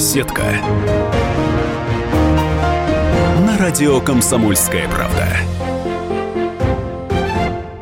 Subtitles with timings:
[0.00, 0.44] Беседка.
[3.44, 5.28] На радио Комсомольская правда.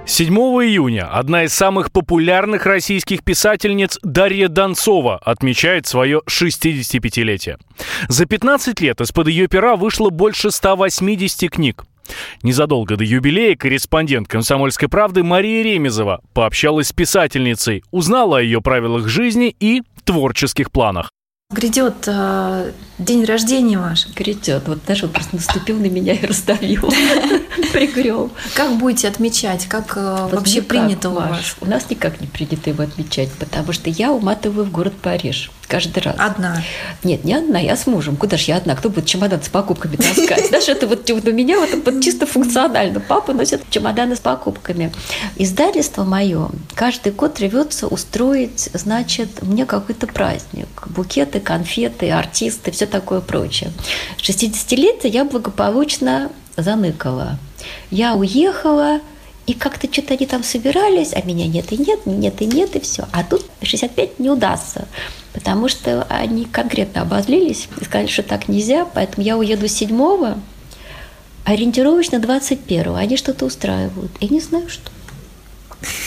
[0.04, 7.56] 7 июня одна из самых популярных российских писательниц Дарья Донцова отмечает свое 65-летие.
[8.08, 11.84] За 15 лет из-под ее пера вышло больше 180 книг.
[12.42, 19.06] Незадолго до юбилея корреспондент «Комсомольской правды» Мария Ремезова пообщалась с писательницей, узнала о ее правилах
[19.06, 21.10] жизни и творческих планах.
[21.50, 24.06] Грядет э, день рождения ваш.
[24.14, 24.66] Грядет.
[24.66, 26.92] Вот даже вот просто наступил на меня и раздавил.
[27.72, 28.30] Пригрел.
[28.54, 29.66] Как будете отмечать?
[29.66, 31.56] Как э, вообще принято у вас?
[31.60, 36.02] У нас никак не принято его отмечать, потому что я уматываю в город Париж каждый
[36.02, 36.16] раз.
[36.18, 36.62] Одна?
[37.04, 38.16] Нет, не одна, я с мужем.
[38.16, 38.74] Куда ж я одна?
[38.74, 40.50] Кто будет чемодан с покупками таскать?
[40.50, 43.00] Даже это вот у меня вот, вот чисто функционально.
[43.00, 44.92] Папа носит чемоданы с покупками.
[45.36, 50.68] Издательство мое каждый год рвется устроить, значит, мне какой-то праздник.
[50.86, 53.70] Букеты, конфеты, артисты, все такое прочее.
[54.18, 57.38] 60-летие я благополучно заныкала.
[57.90, 59.00] Я уехала,
[59.48, 62.80] и как-то что-то они там собирались, а меня нет и нет, нет и нет, и
[62.80, 63.06] все.
[63.12, 64.86] А тут 65 не удастся,
[65.32, 70.34] потому что они конкретно обозлились и сказали, что так нельзя, поэтому я уеду 7
[71.46, 74.10] ориентировочно 21 Они что-то устраивают.
[74.20, 74.90] Я не знаю, что.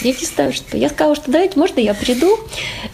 [0.01, 0.77] Я не знаю, что.
[0.77, 2.37] Я сказала, что давайте, можно я приду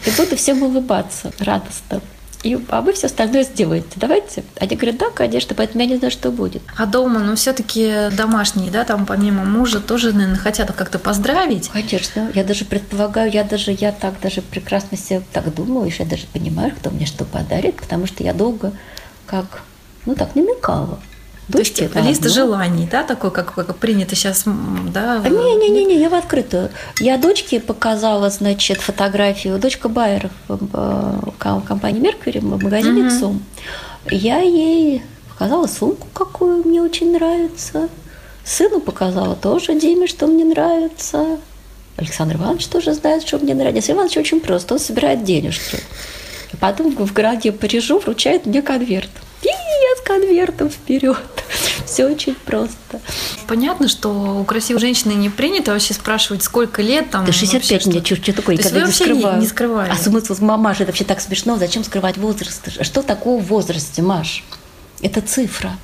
[0.06, 2.00] и буду всем улыбаться радостно
[2.42, 3.88] и, а вы все остальное сделаете.
[3.96, 4.44] Давайте.
[4.60, 6.62] Они говорят, да, конечно, поэтому я не знаю, что будет.
[6.76, 11.68] А дома, ну, все-таки домашние, да, там помимо мужа тоже, наверное, хотят как-то поздравить.
[11.68, 12.30] Конечно.
[12.34, 16.26] Я даже предполагаю, я даже, я так даже прекрасно себе так думаю, что я даже
[16.32, 18.72] понимаю, кто мне что подарит, потому что я долго
[19.26, 19.62] как,
[20.06, 21.00] ну, так намекала.
[21.50, 22.30] То есть лист одно.
[22.30, 25.18] желаний, да, такой, как, как принято сейчас, да?
[25.18, 26.70] Не-не-не, я в открытую.
[27.00, 29.58] Я дочке показала, значит, фотографию.
[29.58, 33.18] Дочка Байеров в компании «Меркьюри» в магазине угу.
[33.18, 33.42] ЦУМ.
[34.10, 37.88] Я ей показала сумку, какую мне очень нравится.
[38.44, 41.38] Сыну показала тоже Диме, что мне нравится.
[41.96, 43.76] Александр Иванович тоже знает, что мне нравится.
[43.76, 45.78] Александр Иванович очень просто, он собирает денежки.
[46.52, 49.10] И потом в городе Парижу вручает мне конверт.
[49.42, 51.18] И я с конвертом вперед.
[51.86, 53.00] Все очень просто.
[53.46, 54.10] Понятно, что
[54.40, 57.24] у красивой женщины не принято вообще спрашивать, сколько лет там.
[57.24, 59.40] Да 65 мне что такое, когда не скрываю.
[59.40, 59.92] Не, скрываю.
[59.92, 62.68] А смысл, мамаш, это вообще так смешно, зачем скрывать возраст?
[62.82, 64.44] Что такого в возрасте, Маш?
[65.00, 65.76] Это цифра.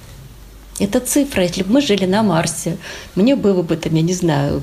[0.79, 1.45] Это цифра.
[1.45, 2.77] Если бы мы жили на Марсе,
[3.15, 4.63] мне было бы там, я не знаю,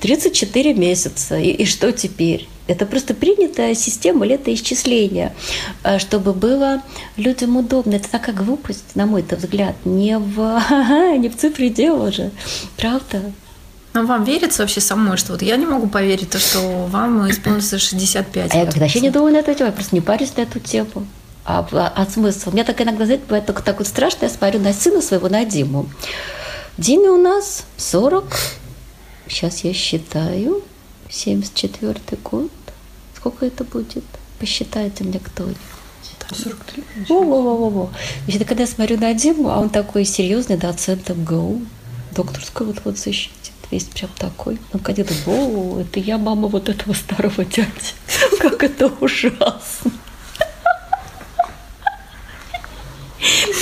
[0.00, 1.38] 34 месяца.
[1.38, 2.48] И, и что теперь?
[2.68, 5.34] Это просто принятая система летоисчисления,
[5.82, 6.82] э, чтобы было
[7.16, 7.96] людям удобно.
[7.96, 9.74] Это такая глупость, на мой взгляд.
[9.84, 10.62] Не в,
[11.18, 12.30] не в цифре дело же.
[12.76, 13.32] Правда?
[13.92, 17.76] Но вам верится вообще самой, что вот я не могу поверить, то, что вам исполнится
[17.76, 18.54] 65.
[18.54, 21.06] А я вообще не думаю на эту тему, я просто не парюсь на эту тему.
[21.44, 22.50] А, а, а смысл?
[22.50, 25.44] Мне так иногда, знаете, бывает только так вот страшно, я смотрю на сына своего, на
[25.44, 25.88] Диму.
[26.78, 28.24] Диме у нас 40,
[29.28, 30.62] сейчас я считаю,
[31.08, 32.50] 74 год.
[33.16, 34.04] Сколько это будет?
[34.38, 35.56] Посчитайте мне кто-нибудь.
[36.32, 36.84] 43.
[37.08, 37.90] Во-во-во-во.
[38.24, 41.62] Значит, когда я смотрю на Диму, а он такой серьезный доцент МГУ,
[42.12, 43.52] докторскую вот, вот защитит.
[43.70, 44.58] Весь прям такой.
[44.72, 47.68] Он ходит, о, это я мама вот этого старого дяди.
[48.40, 49.92] Как это ужасно.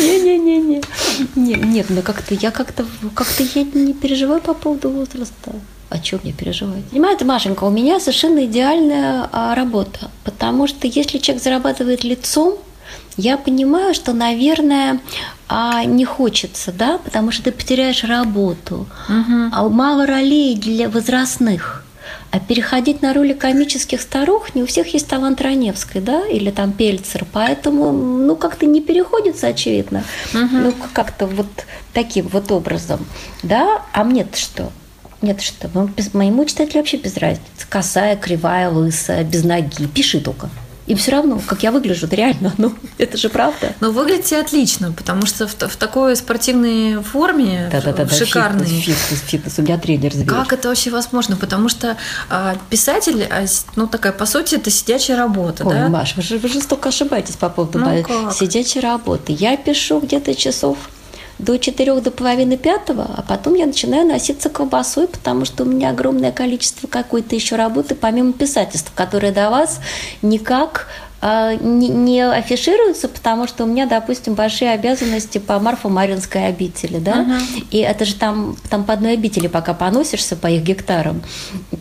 [0.01, 0.83] Не-не-не-не.
[1.35, 5.53] Нет, ну как-то я как-то как-то я не переживаю по поводу возраста.
[5.91, 6.85] О чем мне переживать?
[6.91, 10.11] Понимаете, Машенька, у меня совершенно идеальная а, работа.
[10.23, 12.59] Потому что если человек зарабатывает лицом,
[13.17, 15.01] я понимаю, что, наверное,
[15.49, 19.51] а, не хочется, да, потому что ты потеряешь работу, угу.
[19.51, 21.85] а мало ролей для возрастных.
[22.31, 26.73] А переходить на роли комических старух не у всех есть талант Раневской, да, или там
[26.73, 30.41] Пельцер, поэтому, ну, как-то не переходится, очевидно, угу.
[30.53, 31.47] ну, как-то вот
[31.95, 33.07] таким вот образом,
[33.43, 34.71] да, а мне-то что?
[35.21, 35.69] Нет, что,
[36.13, 37.49] моему читателю вообще без разницы.
[37.69, 39.87] Косая, кривая, лысая, без ноги.
[39.87, 40.49] Пиши только.
[40.89, 43.75] Им все равно, как я выгляжу, это реально, ну, это же правда.
[43.81, 48.65] Но выглядите отлично, потому что в, в такой спортивной форме, да, да, да, шикарной.
[48.65, 50.27] Фитнес, фитнес, фитнес, у меня тренер зверь.
[50.27, 51.37] Как это вообще возможно?
[51.37, 51.99] Потому что
[52.31, 53.45] а, писатель, а,
[53.77, 55.89] ну, такая, по сути, это сидячая работа, Ой, да?
[55.89, 59.37] Маш, вы же, вы жестоко ошибаетесь по поводу ну, сидячей работы.
[59.39, 60.79] Я пишу где-то часов
[61.39, 65.91] до четырех до половины пятого, а потом я начинаю носиться колбасой, потому что у меня
[65.91, 69.81] огромное количество какой-то еще работы, помимо писательства, которое до вас
[70.23, 70.89] никак
[71.21, 77.23] а, не, не афишируются, потому что у меня, допустим, большие обязанности по Марфо-Маринской обители, да,
[77.25, 77.67] uh-huh.
[77.73, 81.23] и это же там, там по одной обители, пока поносишься по их гектарам,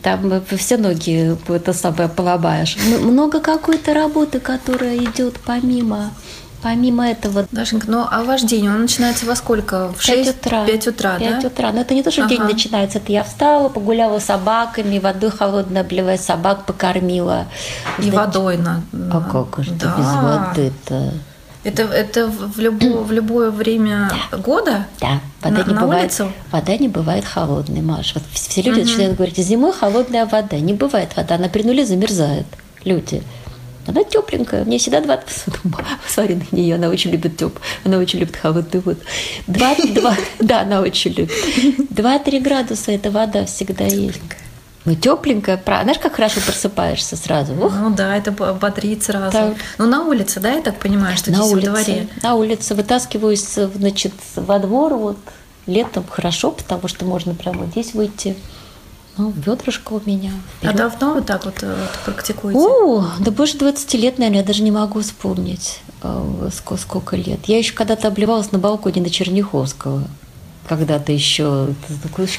[0.02, 2.76] там все ноги это самое полобаешь.
[3.00, 6.10] Много какой-то работы, которая идет помимо
[6.62, 7.46] Помимо этого...
[7.52, 9.92] Дашенька, ну а ваш день, он начинается во сколько?
[9.96, 10.64] В 6 утра.
[10.66, 11.46] 5 утра, 5 да?
[11.46, 11.72] утра.
[11.72, 12.30] Но это не то, что Ага.
[12.30, 12.98] день начинается.
[12.98, 17.46] Это я встала, погуляла с собаками, водой холодной обливая собак, покормила.
[17.98, 18.82] И Значит, водой на...
[19.12, 19.94] А как же да.
[19.96, 21.12] без воды-то?
[21.64, 24.86] Это, это в, любое, в любое время года?
[25.00, 26.02] Да, вода На- не на бывает.
[26.04, 26.32] улицу?
[26.50, 28.14] Вода не бывает холодной, Маш.
[28.14, 30.58] Вот все люди начинают говорить, зимой холодная вода.
[30.58, 32.46] Не бывает вода, она при нуле замерзает.
[32.84, 33.22] Люди.
[33.88, 34.64] Она тепленькая.
[34.64, 35.20] Мне всегда два...
[36.06, 37.58] Смотри на нее, она очень любит теп.
[37.84, 39.00] Она очень любит холодную воду.
[39.46, 41.32] Два, два, да, она очень любит.
[41.90, 44.20] Два-три градуса эта вода всегда есть.
[44.84, 45.84] Ну, тепленькая, правда.
[45.84, 47.52] Знаешь, как хорошо просыпаешься сразу?
[47.54, 49.32] Ух, Ну да, это бо- бодрит сразу.
[49.32, 49.54] Так.
[49.76, 51.70] Ну на улице, да, я так понимаю, что на здесь улице.
[51.70, 52.08] во дворе.
[52.22, 53.44] На улице вытаскиваюсь,
[53.74, 55.18] значит, во двор вот.
[55.66, 58.36] Летом хорошо, потому что можно прямо здесь выйти.
[59.18, 60.30] Ну, бедрышко у меня.
[60.62, 60.76] А вперед.
[60.76, 62.58] давно вы так вот это практикуете?
[62.60, 67.40] О, да больше 20 лет, наверное, я даже не могу вспомнить, э, ско- сколько лет.
[67.46, 70.04] Я еще когда-то обливалась на балконе на Черняховского.
[70.68, 71.68] Когда-то еще,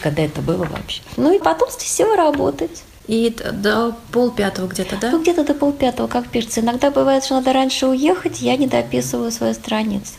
[0.02, 1.02] когда это было вообще.
[1.18, 2.84] Ну и потом села работать.
[3.10, 5.10] И т- до полпятого где-то, да?
[5.10, 6.60] Ну, где-то до полпятого, как пишется.
[6.62, 10.12] Иногда бывает, что надо раньше уехать, я не дописываю свою страницу.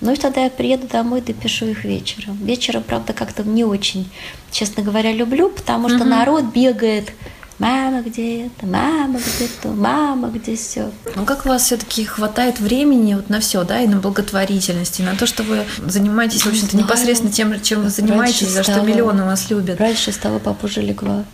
[0.00, 2.36] Ну и тогда я приеду домой, допишу их вечером.
[2.42, 4.10] Вечером, правда, как-то не очень,
[4.50, 7.12] честно говоря, люблю, потому что народ бегает.
[7.60, 10.90] Мама где это, мама где то, мама где все.
[11.14, 15.04] Ну как у вас все-таки хватает времени вот на все, да, и на благотворительность, и
[15.04, 18.84] на то, что вы занимаетесь, в общем-то, непосредственно тем, чем вы занимаетесь, за что стало-
[18.86, 19.78] миллионы вас любят.
[19.78, 21.24] Раньше стала попозже легла.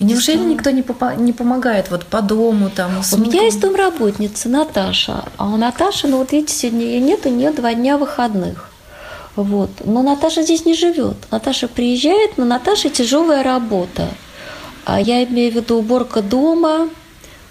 [0.00, 3.00] Неужели никто не, попа- не помогает вот по дому там?
[3.12, 7.30] У меня есть домработница Наташа, а у Наташи, ну вот видите, сегодня ее нет, у
[7.30, 8.70] нее два дня выходных.
[9.36, 9.70] Вот.
[9.84, 11.16] Но Наташа здесь не живет.
[11.30, 14.08] Наташа приезжает, но Наташа тяжелая работа.
[14.84, 16.88] А я имею в виду уборка дома,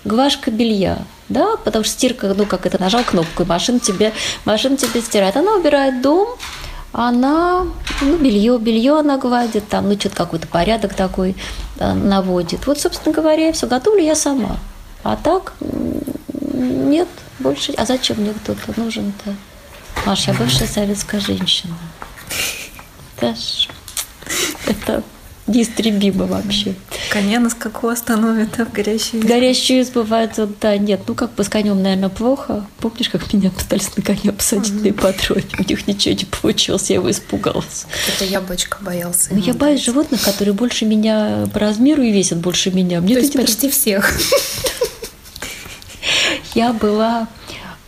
[0.05, 0.99] глажка белья.
[1.29, 4.13] Да, потому что стирка, ну как это, нажал кнопку, и машина тебе,
[4.45, 5.35] машина тебе стирает.
[5.35, 6.27] Она убирает дом,
[6.93, 7.65] она,
[8.01, 11.35] ну, белье, белье она гладит, там, ну, что-то какой-то порядок такой
[11.75, 12.67] да, наводит.
[12.67, 14.57] Вот, собственно говоря, все готовлю я сама.
[15.03, 15.53] А так
[16.53, 17.09] нет
[17.39, 17.73] больше.
[17.73, 19.35] А зачем мне кто-то нужен-то?
[20.05, 21.75] Маш, я бывшая советская женщина.
[23.21, 23.69] Ж,
[24.67, 25.03] это
[25.47, 26.73] неистребимо вообще.
[27.11, 29.27] Коня на скаку остановит, да, в горящей избе.
[29.27, 32.65] Горящую избу бывает, вот, да, нет, ну как бы с конем, наверное, плохо.
[32.79, 35.43] Помнишь, как меня пытались на коня посадить на ипподроме?
[35.59, 37.85] У них ничего не получилось, я его испугалась.
[38.15, 39.29] Это яблочко боялся.
[39.31, 43.01] Ну, я боюсь животных, которые больше меня по размеру и весят больше меня.
[43.01, 44.11] Мне То есть почти всех.
[46.55, 47.27] Я была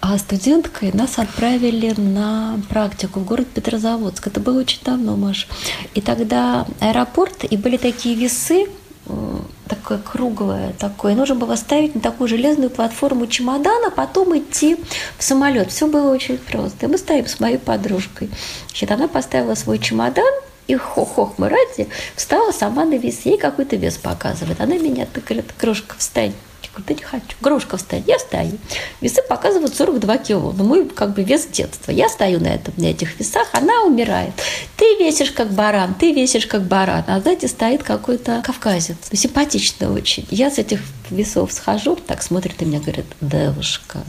[0.07, 4.27] а, студенткой, нас отправили на практику в город Петрозаводск.
[4.27, 5.47] Это было очень давно, Маш.
[5.95, 8.67] И тогда аэропорт, и были такие весы,
[9.07, 11.15] м, такое круглое такое.
[11.15, 14.77] Нужно было ставить на такую железную платформу чемодана, потом идти
[15.17, 15.71] в самолет.
[15.71, 16.85] Все было очень просто.
[16.85, 18.29] И мы стоим с моей подружкой.
[18.67, 20.33] Значит, она поставила свой чемодан,
[20.67, 23.21] и хох-хох мы ради, встала сама на вес.
[23.25, 24.61] Ей какой-то вес показывает.
[24.61, 26.33] Она меня говорит, крошка, встань.
[26.77, 27.37] Да не хочу.
[27.41, 28.03] Грушка встань.
[28.05, 28.57] Я стою.
[29.01, 30.53] Весы показывают 42 кило.
[30.57, 31.91] Ну, мой как бы вес детства.
[31.91, 34.33] Я стою на, этом, на этих весах, она умирает.
[34.75, 37.03] Ты весишь как баран, ты весишь как баран.
[37.07, 38.97] А сзади стоит какой-то кавказец.
[39.13, 40.27] Симпатичный очень.
[40.29, 43.99] Я с этих весов схожу, так смотрит и мне говорит, девушка,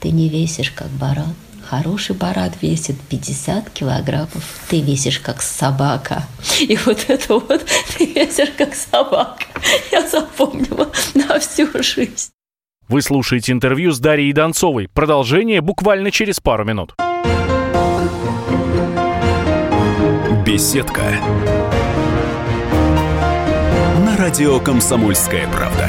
[0.00, 1.34] ты не весишь как баран.
[1.68, 4.44] Хороший баран весит 50 килограммов.
[4.68, 6.24] Ты весишь как собака.
[6.60, 7.64] И вот это вот
[7.98, 9.44] ты весишь как собака.
[9.90, 12.30] Я запомнила на всю жизнь.
[12.86, 14.88] Вы слушаете интервью с Дарьей Донцовой.
[14.88, 16.94] Продолжение буквально через пару минут.
[20.44, 21.02] Беседка.
[24.04, 25.88] На радио Комсомольская правда.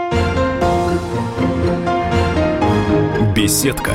[3.35, 3.93] Беседка.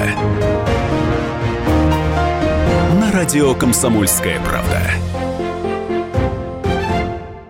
[2.98, 4.80] На радио Комсомольская правда.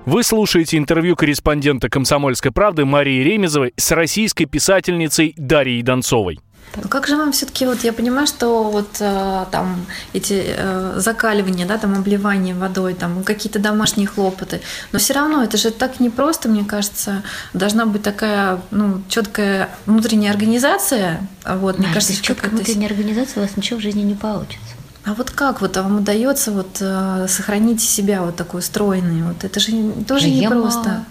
[0.04, 6.40] Вы слушаете интервью корреспондента «Комсомольской правды» Марии Ремезовой с российской писательницей Дарьей Донцовой.
[6.76, 11.66] Ну как же вам все-таки, вот я понимаю, что вот э, там эти э, закаливания,
[11.66, 14.60] да, там обливание водой, там какие-то домашние хлопоты,
[14.92, 17.22] но все равно это же так непросто, мне кажется,
[17.54, 22.86] должна быть такая, ну, четкая внутренняя организация, а вот, мне Маш, кажется, без четкой внутренней
[22.86, 24.76] организации у вас ничего в жизни не получится.
[25.06, 29.22] А вот как вот вам удается вот э, сохранить себя вот такой стройной?
[29.22, 30.88] Вот это же тоже Я непросто.
[30.88, 31.04] мало.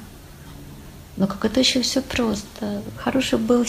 [1.18, 2.82] Ну как это еще все просто.
[2.98, 3.66] Хороший был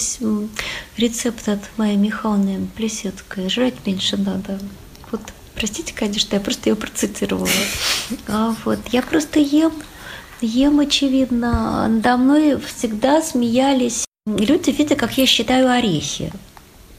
[0.97, 3.49] рецепт от Майи Михайловны Плесецкой.
[3.49, 4.59] Жрать меньше надо.
[5.13, 5.21] Вот,
[5.55, 7.49] простите, конечно, я просто ее процитировала.
[8.27, 9.73] А вот, я просто ем,
[10.41, 11.87] ем, очевидно.
[11.89, 16.33] Надо мной всегда смеялись люди, видя, как я считаю орехи.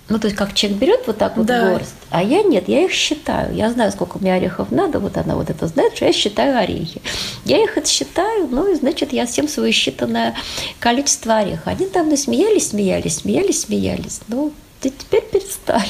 [0.10, 1.72] Ну, то есть, как человек берет вот так вот Да.
[1.72, 3.54] горсть, а я нет, я их считаю.
[3.54, 7.02] Я знаю, сколько мне орехов надо, вот она вот это знает, что я считаю орехи.
[7.44, 10.34] Я их отсчитаю, ну, и значит, я съем свое считанное
[10.80, 11.68] количество орехов.
[11.68, 14.22] Они там ну, смеялись, смеялись, смеялись, смеялись.
[14.30, 15.84] Ну, теперь перестали.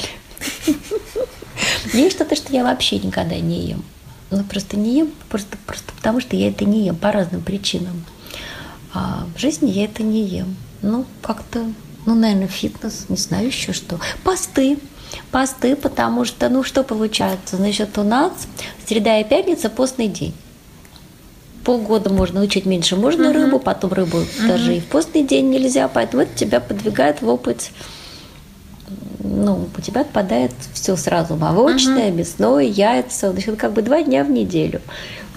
[1.92, 3.84] Есть что-то, что я вообще никогда не ем.
[4.30, 8.04] Ну, просто не ем, просто, просто потому что я это не ем по разным причинам.
[8.92, 10.56] А в жизни я это не ем.
[10.82, 11.64] Ну, как-то,
[12.08, 14.00] ну, наверное, фитнес, не знаю еще что.
[14.24, 14.78] Посты.
[15.30, 17.56] Посты, потому что, ну, что получается?
[17.56, 18.32] Значит, у нас
[18.86, 20.32] среда и пятница постный день.
[21.64, 26.22] Полгода можно учить меньше, можно рыбу, потом рыбу даже и в постный день нельзя, поэтому
[26.22, 27.70] это тебя подвигает в опыт
[29.22, 31.36] ну, у тебя отпадает все сразу.
[31.36, 33.32] Молочное, мясное, яйца.
[33.32, 34.80] Значит, как бы два дня в неделю.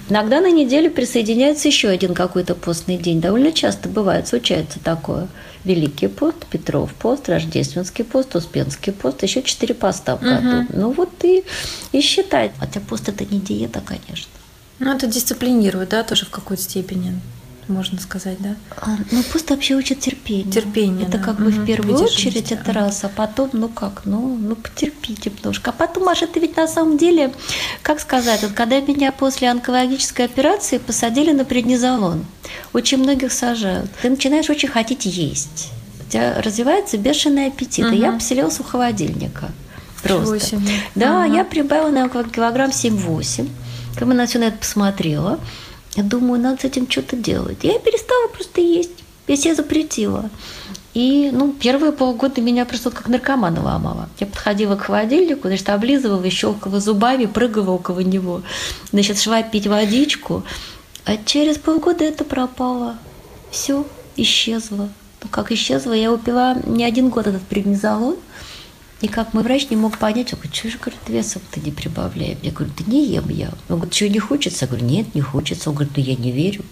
[0.09, 3.21] Иногда на неделю присоединяется еще один какой-то постный день.
[3.21, 5.27] Довольно часто бывает, случается такое.
[5.63, 10.67] Великий пост, Петров пост, Рождественский пост, Успенский пост, еще четыре поста в году.
[10.73, 11.43] Ну вот и,
[11.91, 12.51] и считай.
[12.59, 14.31] Хотя пост это не диета, конечно.
[14.79, 17.19] Ну, это дисциплинирует, да, тоже в какой-то степени,
[17.71, 18.55] можно сказать, да?
[18.77, 20.51] А, Ну, пост вообще учит терпению.
[20.51, 21.23] Терпение, Это да.
[21.23, 21.65] как бы в Мгм.
[21.65, 22.73] первую Выдержанности, очередь это ага.
[22.81, 25.71] раз, а потом, ну как, ну, ну потерпите немножко.
[25.71, 27.33] А потом, Маша, это ведь на самом деле,
[27.81, 32.25] как сказать, вот когда меня после онкологической операции посадили на преднизолон,
[32.73, 35.69] очень многих сажают, ты начинаешь очень хотеть есть.
[36.07, 37.85] У тебя развивается бешеный аппетит.
[37.91, 39.51] И я поселилась у холодильника.
[40.03, 40.39] Просто.
[40.39, 40.71] себе.
[40.95, 41.35] Да, Ага.
[41.37, 43.47] я прибавила на килограмм 7-8.
[43.97, 45.39] Когда на все на это посмотрела,
[45.95, 47.59] я думаю, надо с этим что-то делать.
[47.63, 48.91] Я перестала просто есть.
[49.27, 50.29] Я себе запретила.
[50.93, 54.09] И, ну, первые полгода меня просто как наркомана ломала.
[54.19, 58.41] Я подходила к холодильнику, значит, облизывала, щелкала зубами, прыгала около него.
[58.91, 60.43] Значит, шла пить водичку.
[61.05, 62.97] А через полгода это пропало.
[63.51, 63.85] Все,
[64.17, 64.89] исчезло.
[65.23, 68.17] Ну, как исчезло, я упила не один год этот преднизолон.
[69.01, 72.37] И как мой врач не мог понять, он говорит, что же, говорит, весом-то не прибавляем?
[72.43, 73.49] Я говорю, да не ем я.
[73.67, 74.65] Он говорит, что не хочется?
[74.65, 75.69] Я говорю, нет, не хочется.
[75.69, 76.63] Он говорит, ну я не верю.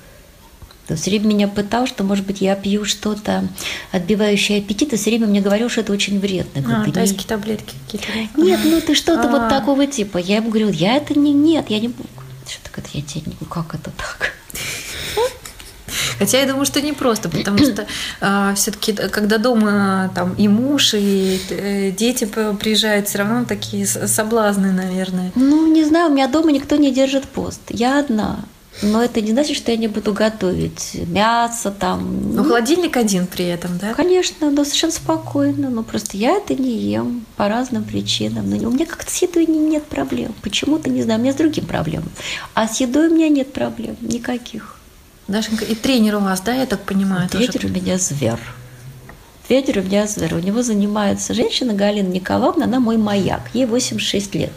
[0.89, 3.47] Он все время меня пытал, что, может быть, я пью что-то
[3.91, 6.61] отбивающее аппетит, и все время мне говорил, что это очень вредно.
[6.61, 8.41] Говорю, А, «Да тайские таблетки какие-то.
[8.41, 9.49] нет, ну ты что-то вот А.
[9.49, 10.17] такого типа.
[10.17, 12.09] Я ему говорю, я это не, нет, я не буду.
[12.47, 14.33] Что так это я тебе не как это так?
[16.19, 17.87] Хотя я думаю, что не просто, потому что
[18.55, 22.25] все-таки, когда дома там и муж, и э, дети
[22.59, 25.31] приезжают, все равно такие соблазны, наверное.
[25.35, 27.61] Ну, не знаю, у меня дома никто не держит пост.
[27.69, 28.39] Я одна.
[28.81, 32.33] Но это не значит, что я не буду готовить мясо там.
[32.33, 33.93] Но Ну, холодильник один при этом, да?
[33.93, 35.69] Конечно, но совершенно спокойно.
[35.69, 38.49] Но просто я это не ем по разным причинам.
[38.49, 40.33] Но у меня как-то с едой не- нет проблем.
[40.41, 42.09] Почему-то, не знаю, у меня с другим проблемам.
[42.53, 44.77] А с едой у меня нет проблем никаких.
[45.29, 47.45] Дашенька, и тренер у вас, да, я так понимаю, тоже?
[47.45, 48.39] Ветер у меня зверь.
[49.47, 50.33] Ветер у меня зверь.
[50.33, 53.41] У него занимается женщина Галина Николаевна, она мой маяк.
[53.53, 54.51] Ей 86 лет.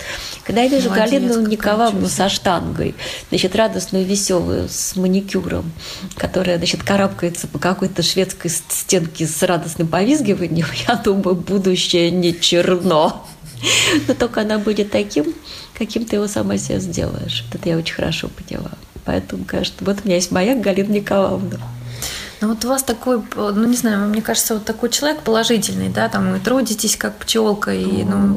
[0.44, 2.08] Когда я вижу Молодец, Галину Николаевну себе.
[2.10, 2.94] со штангой,
[3.28, 5.70] значит, радостную, веселую, с маникюром,
[6.16, 13.26] которая, значит, карабкается по какой-то шведской стенке с радостным повизгиванием, я думаю, будущее не черно.
[14.08, 15.34] Но только она будет таким,
[15.78, 17.44] каким ты его сама себя сделаешь.
[17.52, 18.72] Это я очень хорошо поняла.
[19.04, 21.58] Поэтому, конечно, вот у меня есть маяк Галина Николаевна.
[22.42, 26.08] Ну вот у вас такой, ну не знаю, мне кажется, вот такой человек положительный, да,
[26.08, 28.36] там и трудитесь как пчелка, и ну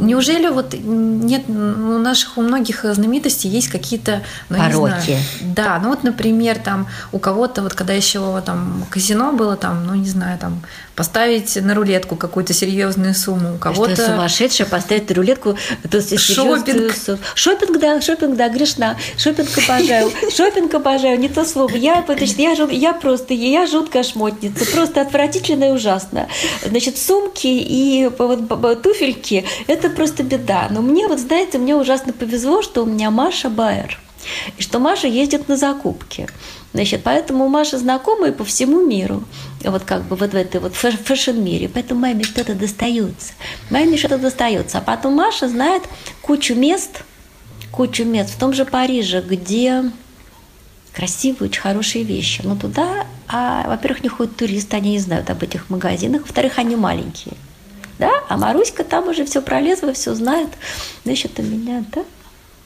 [0.00, 4.72] неужели вот нет у наших у многих знаменитостей есть какие-то ну, Пороки.
[4.72, 5.22] знаю.
[5.40, 9.94] да, ну вот например там у кого-то вот когда еще там казино было там, ну
[9.94, 10.60] не знаю там
[10.98, 15.56] поставить на рулетку какую-то серьезную сумму, у Что кого-то сумасшедшая поставить на рулетку.
[15.84, 16.66] Это Шопинг.
[16.66, 18.98] серьезную- Шопинг, да, шопинг, да, грешна.
[19.16, 20.10] Шопинг обожаю.
[20.36, 21.76] Шопинг обожаю, не то слово.
[21.76, 24.66] Я, значит, я, я просто, я жуткая шмотница.
[24.74, 26.26] Просто отвратительно и ужасно.
[26.66, 30.66] Значит, сумки и вот туфельки– это просто беда.
[30.70, 34.00] Но мне, вот знаете, мне ужасно повезло, что у меня Маша байер.
[34.56, 36.26] И что Маша ездит на закупки.
[36.74, 39.24] Значит, поэтому Маша знакомая по всему миру.
[39.64, 41.68] Вот как бы вот в этой вот fashion -мире.
[41.68, 43.32] Поэтому маме что-то достается.
[43.70, 44.78] Маме что-то достается.
[44.78, 45.82] А потом Маша знает
[46.20, 47.02] кучу мест,
[47.72, 49.90] кучу мест в том же Париже, где
[50.92, 52.42] красивые, очень хорошие вещи.
[52.44, 56.22] Но туда, а, во-первых, не ходят туристы, они не знают об этих магазинах.
[56.22, 57.34] Во-вторых, они маленькие.
[57.98, 58.10] Да?
[58.28, 60.50] А Маруська там уже все пролезла, все знает.
[61.04, 62.04] Значит, у меня, да,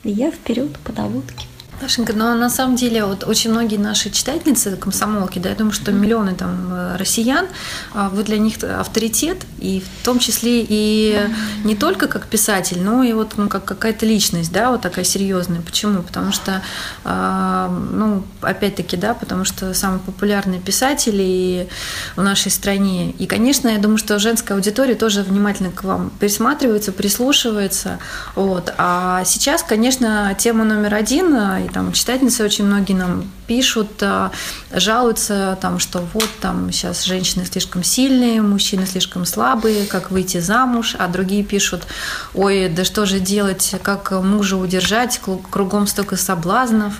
[0.03, 1.47] и я вперед по наводке.
[1.83, 5.91] Пашенька, но на самом деле вот очень многие наши читательницы, комсомолки, да, я думаю, что
[5.91, 7.45] миллионы там э, россиян,
[7.93, 11.27] а, вы для них авторитет, и в том числе и
[11.65, 15.59] не только как писатель, но и вот ну, как какая-то личность, да, вот такая серьезная.
[15.61, 16.03] Почему?
[16.03, 16.61] Потому что,
[17.03, 21.67] а, ну, опять-таки, да, потому что самый популярный писатель и
[22.15, 23.11] в нашей стране.
[23.11, 27.99] И, конечно, я думаю, что женская аудитория тоже внимательно к вам присматривается, прислушивается.
[28.35, 28.73] Вот.
[28.77, 34.31] А сейчас, конечно, тема номер один и там читательницы очень многие нам пишут, а,
[34.71, 40.95] жалуются, там, что вот там сейчас женщины слишком сильные, мужчины слишком слабые, как выйти замуж,
[40.97, 41.87] а другие пишут,
[42.33, 46.93] ой, да что же делать, как мужа удержать, кругом столько соблазнов.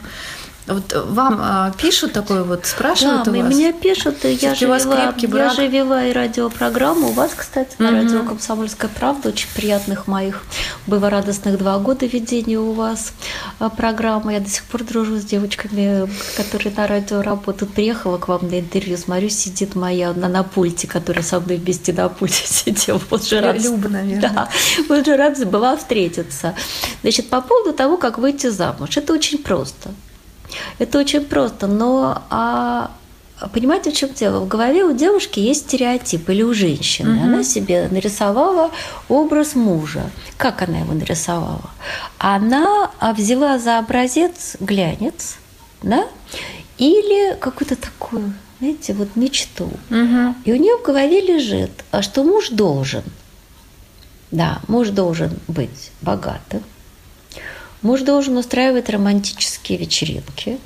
[0.66, 3.54] Вот вам а, пишут такое вот, спрашивают да, у вас?
[3.54, 7.96] меня пишут, я же, вела, я же вела и радиопрограмму, у вас, кстати, на угу.
[7.96, 10.42] радио «Комсомольская правда», очень приятных моих,
[10.88, 13.12] радостных два года ведения у вас
[13.60, 18.30] а, программы, я до сих пор дружу с девочками, которые на радио работают, приехала к
[18.30, 22.44] вам на интервью, смотрю, сидит моя на, на пульте, которая со мной вместе на пульте
[22.48, 24.22] сидела, вот же рад, Люба, наверное.
[24.22, 24.50] Да,
[24.88, 26.56] вот же рад была встретиться.
[27.02, 29.92] Значит, по поводу того, как выйти замуж, это очень просто–
[30.80, 32.92] это очень просто, но а,
[33.52, 34.40] понимаете, в чем дело?
[34.40, 37.16] В голове у девушки есть стереотип или у женщины.
[37.16, 37.24] Угу.
[37.24, 38.72] Она себе нарисовала
[39.10, 40.10] образ мужа.
[40.38, 41.70] Как она его нарисовала?
[42.18, 45.38] Она взяла за образец глянец,
[45.82, 46.08] да,
[46.78, 49.66] или какую-то такую, знаете, вот мечту.
[49.90, 50.36] Угу.
[50.46, 53.04] И у нее в голове лежит, а что муж должен.
[54.32, 56.64] Да, муж должен быть богатым,
[57.84, 60.58] Муж должен устраивать романтические вечеринки.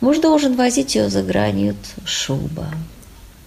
[0.00, 1.78] Муж должен возить ее за границу.
[2.04, 2.68] Шуба.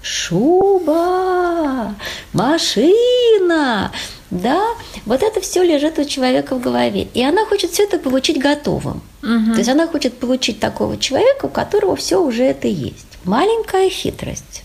[0.01, 1.96] Шуба,
[2.32, 3.92] машина,
[4.31, 4.64] да,
[5.05, 9.01] вот это все лежит у человека в голове, и она хочет все это получить готовым.
[9.22, 9.51] Угу.
[9.51, 13.07] То есть она хочет получить такого человека, у которого все уже это есть.
[13.25, 14.64] Маленькая хитрость.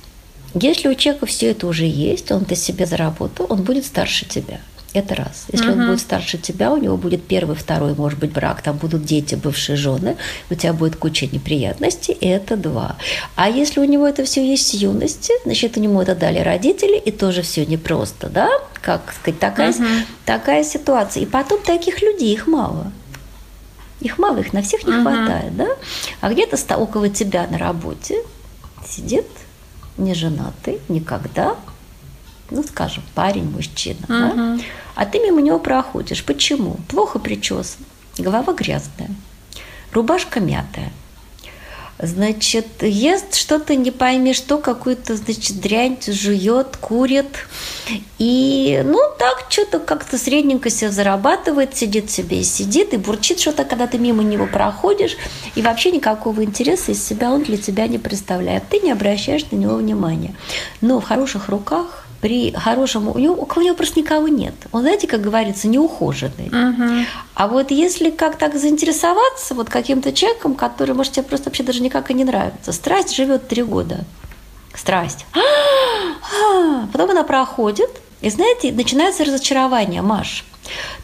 [0.55, 4.61] Если у человека все это уже есть, он это себе заработал, он будет старше тебя.
[4.95, 5.47] Это раз.
[5.51, 5.81] Если uh-huh.
[5.81, 9.35] он будет старше тебя, у него будет первый, второй, может быть, брак, там будут дети,
[9.37, 10.17] бывшие жены,
[10.51, 12.97] у тебя будет куча неприятностей, это два.
[13.35, 16.99] А если у него это все есть с юности, значит, у него это дали родители,
[16.99, 18.51] и тоже все непросто, да?
[18.83, 20.05] Как сказать, такая, uh-huh.
[20.27, 21.23] такая ситуация.
[21.23, 22.93] И потом таких людей, их мало.
[24.01, 25.03] Их мало, их на всех не uh-huh.
[25.03, 25.69] хватает, да?
[26.21, 28.23] А где-то около тебя на работе
[28.87, 29.27] сидит
[29.97, 31.57] неженатый никогда,
[32.53, 34.57] ну, скажем, парень, мужчина, uh-huh.
[34.59, 34.65] да?
[34.95, 36.25] а ты мимо него проходишь.
[36.25, 36.77] Почему?
[36.89, 37.85] Плохо причесан,
[38.19, 39.11] голова грязная,
[39.93, 40.93] рубашка мятая.
[41.99, 47.47] Значит, ест что-то, не пойми что, какую-то, значит, дрянь жует, курит.
[48.19, 53.65] И, ну, так, что-то как-то средненько себе зарабатывает, сидит себе и сидит, и бурчит что-то,
[53.65, 55.17] когда ты мимо него проходишь,
[55.55, 58.65] и вообще никакого интереса из себя он для тебя не представляет.
[58.69, 60.35] Ты не обращаешь на него внимания.
[60.81, 64.55] Но в хороших руках при хорошем, у него, у него просто никого нет.
[64.71, 66.47] Он, знаете, как говорится, неухоженный.
[66.47, 67.07] Угу.
[67.35, 71.83] А вот если как так заинтересоваться вот каким-то человеком, который, может, тебе просто вообще даже
[71.83, 72.71] никак и не нравится.
[72.71, 74.05] Страсть живет три года.
[74.73, 75.27] Страсть.
[76.93, 80.45] Потом она проходит, и знаете, начинается разочарование, Маш.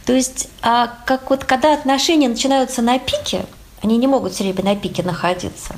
[0.07, 3.45] То есть, а как вот когда отношения начинаются на пике,
[3.83, 5.75] они не могут все время на пике находиться.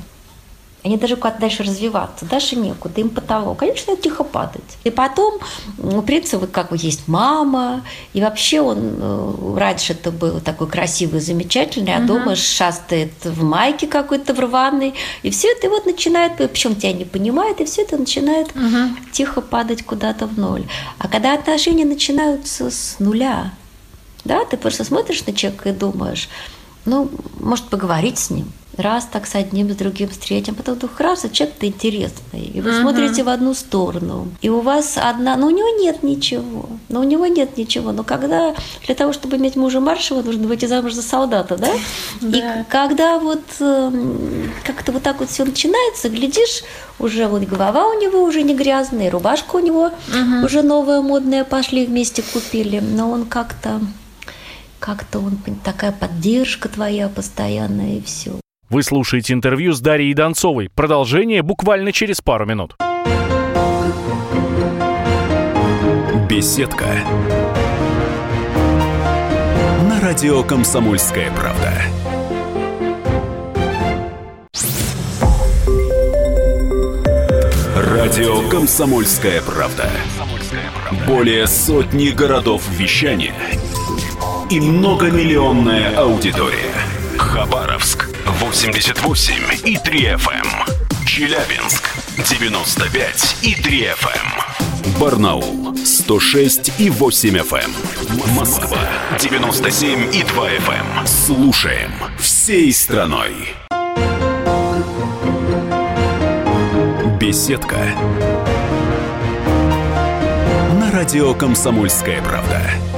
[0.83, 3.61] Они даже куда-то дальше развиваться, дальше некуда, им потолок.
[3.61, 4.63] Начинают тихо падать.
[4.83, 5.35] И потом
[5.77, 10.67] у принца вот как бы есть мама, и вообще он э, раньше это был такой
[10.67, 12.07] красивый, замечательный, а угу.
[12.07, 17.05] дома шастает в майке какой-то в рваной, и все это вот начинает, причем тебя не
[17.05, 18.95] понимает, и все это начинает угу.
[19.11, 20.65] тихо падать куда-то в ноль.
[20.97, 23.51] А когда отношения начинаются с нуля,
[24.23, 26.27] да, ты просто смотришь на человека и думаешь,
[26.85, 30.99] ну, может, поговорить с ним, раз так с одним, с другим, с третьим, потом вдруг
[30.99, 32.81] раз, а человек-то интересный, и вы uh-huh.
[32.81, 37.03] смотрите в одну сторону, и у вас одна, но у него нет ничего, но у
[37.03, 38.55] него нет ничего, но когда
[38.85, 41.69] для того, чтобы иметь мужа маршала, нужно выйти замуж за солдата, да?
[42.21, 46.63] И когда вот эм, как-то вот так вот все начинается, глядишь,
[46.99, 49.91] уже вот голова у него уже не грязная, рубашка у него
[50.43, 53.81] уже новая модная, пошли вместе купили, но он как-то
[54.79, 58.40] как-то он такая поддержка твоя постоянная и все.
[58.71, 60.69] Вы слушаете интервью с Дарьей Донцовой.
[60.73, 62.77] Продолжение буквально через пару минут.
[66.29, 66.85] Беседка.
[69.89, 71.73] На радио «Комсомольская правда».
[77.75, 79.89] Радио «Комсомольская правда».
[81.05, 83.35] Более сотни городов вещания
[84.49, 86.71] и многомиллионная аудитория.
[87.17, 87.90] Хабаровск
[88.25, 90.31] 88 и 3 FM.
[90.31, 91.05] Эм.
[91.05, 94.85] Челябинск 95 и 3 FM.
[94.85, 94.99] Эм.
[94.99, 97.71] Барнаул 106 и 8 FM.
[97.71, 98.35] Эм.
[98.35, 98.79] Москва
[99.19, 101.07] 97 и 2 FM.
[101.07, 103.55] Слушаем всей страной.
[107.19, 107.77] Беседка.
[110.79, 112.90] На радио «Комсомольская правда».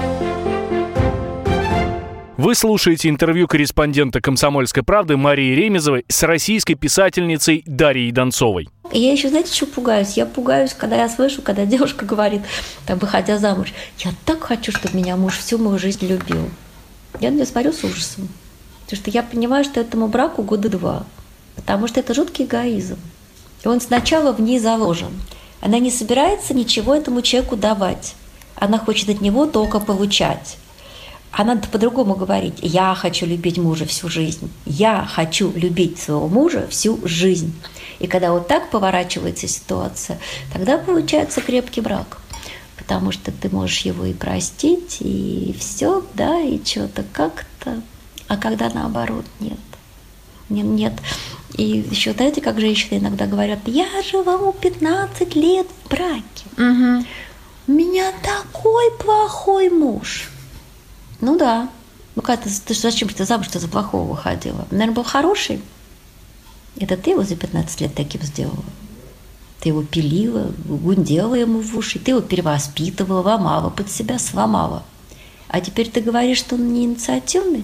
[2.43, 8.67] Вы слушаете интервью корреспондента «Комсомольской правды» Марии Ремезовой с российской писательницей Дарьей Донцовой.
[8.91, 10.17] Я еще, знаете, что пугаюсь?
[10.17, 12.41] Я пугаюсь, когда я слышу, когда девушка говорит,
[12.85, 16.49] там, выходя замуж, я так хочу, чтобы меня муж всю мою жизнь любил.
[17.21, 18.27] Я на нее смотрю с ужасом.
[18.83, 21.05] Потому что я понимаю, что этому браку года два.
[21.55, 22.97] Потому что это жуткий эгоизм.
[23.63, 25.13] И он сначала в ней заложен.
[25.61, 28.15] Она не собирается ничего этому человеку давать.
[28.55, 30.57] Она хочет от него только получать.
[31.33, 32.59] А надо по-другому говорить.
[32.61, 34.51] Я хочу любить мужа всю жизнь.
[34.67, 37.55] Я хочу любить своего мужа всю жизнь.
[37.97, 40.19] И когда вот так поворачивается ситуация,
[40.53, 42.19] тогда получается крепкий брак.
[42.77, 47.81] Потому что ты можешь его и простить, и все, да, и что-то как-то.
[48.27, 49.57] А когда наоборот, нет.
[50.49, 50.93] Нет, нет.
[51.55, 56.45] И еще, знаете, как женщины иногда говорят, я живу 15 лет в браке.
[56.57, 57.05] Угу.
[57.65, 60.29] У меня такой плохой муж.
[61.23, 61.69] Ну да.
[62.15, 64.67] Ну как ты, ты зачем ты замуж что за плохого выходила?
[64.71, 65.61] Наверное, был хороший.
[66.77, 68.65] Это ты его за 15 лет таким сделала.
[69.61, 74.83] Ты его пилила, гундела ему в уши, ты его перевоспитывала, ломала под себя, сломала.
[75.47, 77.63] А теперь ты говоришь, что он не инициативный?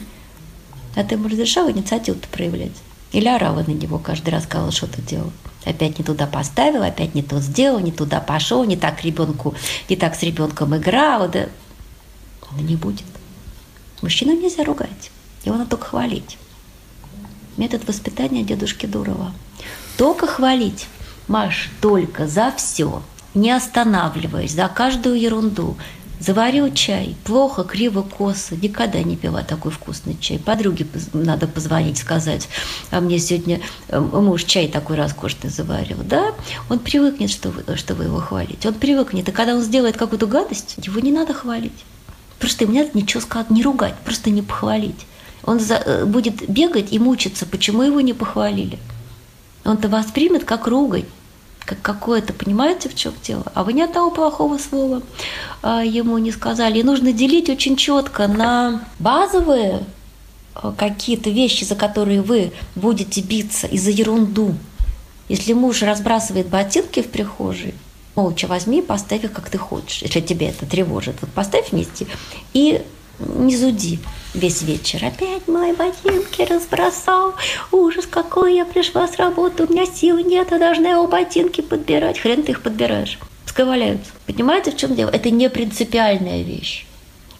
[0.95, 2.78] А ты ему разрешала инициативу-то проявлять?
[3.12, 5.34] Или орала на него каждый раз, сказала, что ты делал?
[5.65, 9.54] Опять не туда поставил, опять не то сделал, не туда пошел, не так ребенку,
[9.89, 11.50] не так с ребенком играл, да.
[12.58, 13.04] Он не будет.
[14.01, 15.12] Мужчину нельзя ругать,
[15.43, 16.38] его надо только хвалить.
[17.57, 19.33] Метод воспитания дедушки Дурова.
[19.97, 20.88] Только хвалить.
[21.27, 25.77] Маш, только за все, не останавливаясь, за каждую ерунду,
[26.19, 30.38] Заварил чай, плохо, криво, косо, никогда не пила такой вкусный чай.
[30.38, 32.49] Подруге надо позвонить, сказать,
[32.91, 35.99] а мне сегодня э, муж чай такой роскошный заварил.
[36.03, 36.33] Да,
[36.69, 38.67] он привыкнет, что вы, что вы его хвалите.
[38.67, 41.85] Он привыкнет, и когда он сделает какую-то гадость, его не надо хвалить.
[42.39, 45.06] Просто ему надо ничего сказать, не ругать, просто не похвалить.
[45.43, 48.80] Он за, э, будет бегать и мучиться, почему его не похвалили.
[49.65, 51.06] Он-то воспримет как ругань
[51.69, 53.43] как какое-то, понимаете, в чем дело?
[53.54, 55.04] А вы ни одного плохого слова
[55.62, 56.80] а, ему не сказали.
[56.80, 59.84] И нужно делить очень четко на базовые
[60.56, 64.56] а, какие-то вещи, за которые вы будете биться, и за ерунду.
[65.28, 67.75] Если муж разбрасывает ботинки в прихожей,
[68.19, 71.15] молча возьми поставь их, как ты хочешь, если тебе это тревожит.
[71.21, 72.05] Вот поставь вместе
[72.53, 72.82] и
[73.19, 73.99] не зуди
[74.34, 75.05] весь вечер.
[75.05, 77.36] Опять мои ботинки разбросал.
[77.71, 82.19] Ужас какой, я пришла с работы, у меня сил нет, я должна его ботинки подбирать.
[82.19, 83.17] Хрен ты их подбираешь.
[83.45, 84.12] Сковаляются.
[84.25, 85.10] Понимаете, в чем дело?
[85.12, 86.86] Это не принципиальная вещь.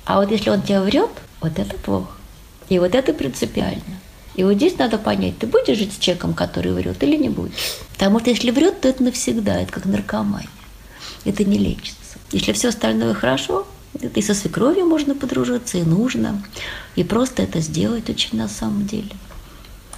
[0.06, 1.12] А вот если он тебе врет,
[1.42, 2.14] вот это плохо.
[2.70, 4.00] И вот это принципиально.
[4.36, 7.54] И вот здесь надо понять, ты будешь жить с человеком, который врет, или не будешь.
[7.94, 10.48] Потому что если врет, то это навсегда, это как наркомания.
[11.26, 12.18] Это не лечится.
[12.32, 13.68] Если все остальное хорошо,
[14.02, 16.42] и со свекровью можно подружиться, и нужно.
[16.96, 19.12] И просто это сделать очень на самом деле.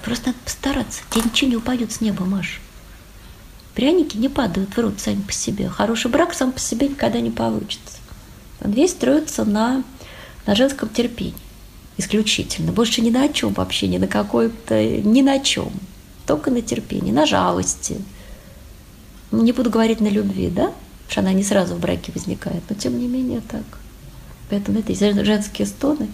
[0.03, 1.01] Просто надо постараться.
[1.09, 2.61] Тебе ничего не упадет с неба, Маш.
[3.75, 5.69] Пряники не падают в рот сами по себе.
[5.69, 7.97] Хороший брак сам по себе никогда не получится.
[8.63, 9.83] Он весь строится на,
[10.45, 11.35] на женском терпении.
[11.97, 12.71] Исключительно.
[12.71, 15.71] Больше ни на чем вообще, ни на какой-то, ни на чем.
[16.25, 18.01] Только на терпении, на жалости.
[19.31, 20.73] Не буду говорить на любви, да?
[21.11, 23.63] Что она не сразу в браке возникает, но тем не менее так.
[24.49, 26.07] Поэтому это женские стоны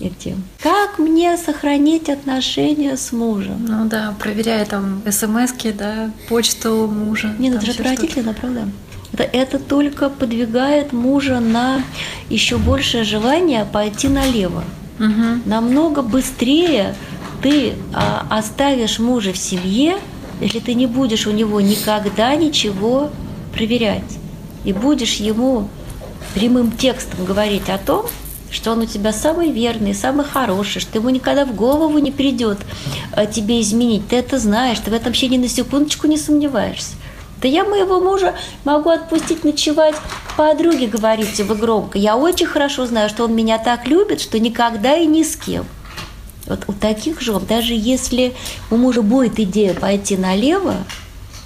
[0.00, 0.34] эти.
[0.62, 3.66] Как мне сохранить отношения с мужем?
[3.68, 7.34] Ну да, проверяя там смс да, почту мужа.
[7.38, 8.68] Не, ну это же отвратительно, правда?
[9.12, 11.82] Это, это только подвигает мужа на
[12.30, 14.64] еще большее желание пойти налево.
[14.98, 15.42] Угу.
[15.44, 16.94] Намного быстрее
[17.42, 19.98] ты а, оставишь мужа в семье,
[20.40, 23.10] если ты не будешь у него никогда ничего
[23.52, 24.21] проверять.
[24.64, 25.68] И будешь ему
[26.34, 28.06] прямым текстом говорить о том,
[28.50, 32.58] что он у тебя самый верный, самый хороший, что ему никогда в голову не придет
[33.16, 34.08] э, тебе изменить.
[34.08, 36.94] Ты это знаешь, ты в этом вообще ни на секундочку не сомневаешься.
[37.40, 39.96] Да я моего мужа могу отпустить ночевать
[40.36, 41.98] подруге, говорите вы громко.
[41.98, 45.66] Я очень хорошо знаю, что он меня так любит, что никогда и ни с кем.
[46.46, 48.34] Вот у таких жен, даже если
[48.70, 50.76] у мужа будет идея пойти налево,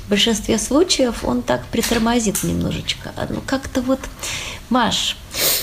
[0.06, 3.12] в большинстве случаев он так притормозит немножечко.
[3.16, 3.98] А, ну, как-то вот,
[4.70, 5.16] Маш,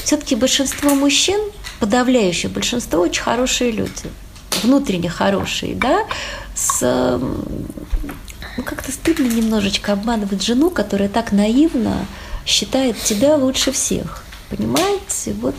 [0.04, 1.40] все-таки большинство мужчин,
[1.80, 4.12] подавляющее большинство, очень хорошие люди.
[4.62, 6.06] Внутренне хорошие, да,
[6.56, 7.20] с
[8.58, 12.06] ну, как-то стыдно немножечко обманывать жену, которая так наивно
[12.46, 14.24] считает тебя лучше всех.
[14.50, 15.34] Понимаете?
[15.42, 15.56] Вот.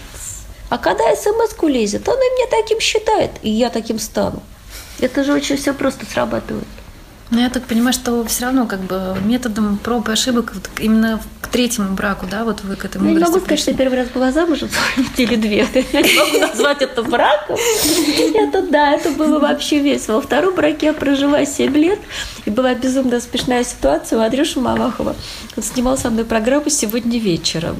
[0.69, 4.43] А когда смс-ку лезет, он и меня таким считает, и я таким стану.
[5.01, 6.69] Это же очень все просто срабатывает.
[7.31, 11.21] Но я так понимаю, что все равно как бы методом проб и ошибок вот именно
[11.41, 13.99] к третьему браку, да, вот вы к этому Я не могу сказать, что я первый
[13.99, 15.67] раз была замужем недели две.
[15.93, 17.57] Я не могу назвать это браком.
[18.35, 20.17] Это да, это было вообще весело.
[20.17, 21.99] Во втором браке я прожила 7 лет,
[22.45, 25.17] и была безумно смешная ситуация у Андрюши Малахова.
[25.57, 27.77] Он снимал со мной программу сегодня вечером.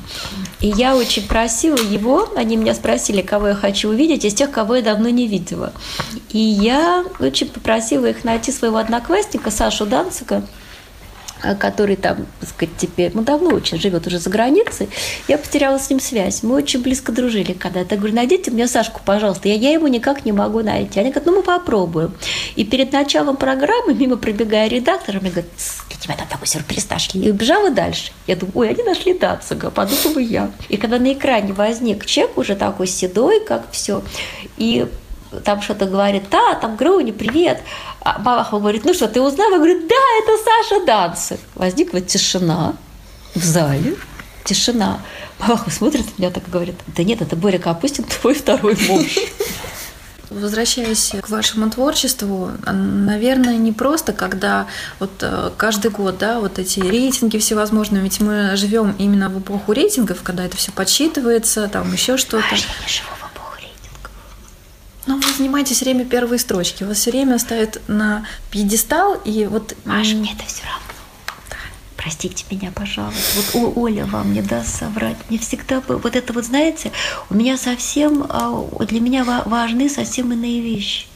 [0.61, 4.77] И я очень просила его, они меня спросили, кого я хочу увидеть, из тех, кого
[4.77, 5.73] я давно не видела.
[6.31, 10.43] И я очень попросила их найти своего одноклассника Сашу Данцика,
[11.45, 14.89] Э, который там, так сказать, теперь, ну, давно очень живет уже за границей,
[15.29, 16.43] я потеряла с ним связь.
[16.43, 17.95] Мы очень близко дружили когда-то.
[17.95, 19.49] Я говорю, найдите мне Сашку, пожалуйста.
[19.49, 20.99] Я, я его никак не могу найти.
[21.01, 22.15] Они говорят, ну, мы попробуем.
[22.57, 25.51] И перед началом программы, мимо пробегая редактора, мне говорят,
[25.91, 27.21] для тебя там такой сюрприз нашли.
[27.21, 28.13] И убежала дальше.
[28.27, 30.51] Я думаю, ой, они нашли Дацага, подумала я.
[30.71, 34.03] И когда на экране возник чек уже такой седой, как все,
[34.57, 34.87] и
[35.41, 37.61] там что-то говорит, да, там Груни, привет.
[38.01, 39.51] А Балахова говорит, ну что, ты узнал?
[39.51, 41.41] Я говорю, да, это Саша Данцик.
[41.55, 42.75] Возникла тишина
[43.35, 43.97] в зале,
[44.45, 45.01] тишина.
[45.41, 49.19] Балахов смотрит на меня так и говорит, да нет, это Боря Капустин, твой второй муж.
[50.31, 54.67] Возвращаясь к вашему творчеству, наверное, не просто, когда
[54.99, 59.73] вот э, каждый год, да, вот эти рейтинги всевозможные, ведь мы живем именно в эпоху
[59.73, 62.47] рейтингов, когда это все подсчитывается, там еще что-то.
[62.51, 63.24] Маша, я не живу
[65.07, 69.77] но вы занимаетесь все время первые строчки, вас все время ставят на пьедестал, и вот...
[69.85, 70.81] Маша, мне это все равно.
[71.97, 73.41] Простите меня, пожалуйста.
[73.55, 75.17] Вот Оля вам не даст соврать.
[75.31, 76.93] Мне всегда вот это вот, знаете,
[77.31, 81.07] у меня совсем, а, для меня важны совсем иные вещи.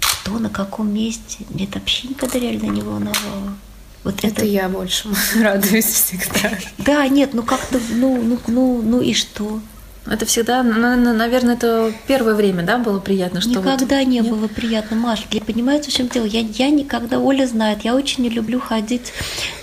[0.00, 3.56] Кто, на каком месте, мне это вообще никогда реально не волновало.
[4.02, 5.08] Вот это, это я больше
[5.40, 6.58] радуюсь всегда.
[6.78, 9.60] Да, нет, ну как-то, ну, ну, ну, ну и что?
[10.08, 14.06] Это всегда, наверное, это первое время, да, было приятно, что никогда вот...
[14.06, 14.30] не Нет?
[14.30, 15.24] было приятно, Маша.
[15.30, 16.24] Для понимаете, в чем дело?
[16.24, 19.12] Я, я никогда, Оля знает, я очень не люблю ходить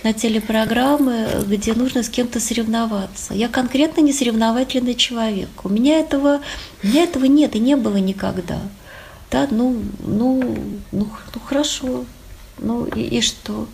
[0.04, 3.34] на телепрограммы, где нужно с кем-то соревноваться.
[3.34, 5.50] Я конкретно не соревновательный человек.
[5.64, 6.42] У меня этого,
[6.84, 8.60] у меня этого нет и не было никогда.
[9.32, 10.44] Да, ну, ну,
[10.92, 12.04] ну, ну хорошо.
[12.60, 13.68] Ну и, и что?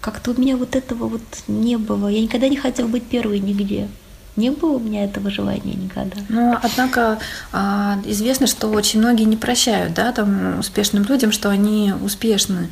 [0.00, 2.08] Как-то у меня вот этого вот не было.
[2.08, 3.88] Я никогда не хотела быть первой нигде.
[4.34, 6.16] Не было у меня этого желания никогда.
[6.30, 7.18] Но, однако,
[7.52, 12.68] а, известно, что очень многие не прощают, да, там, успешным людям, что они успешны.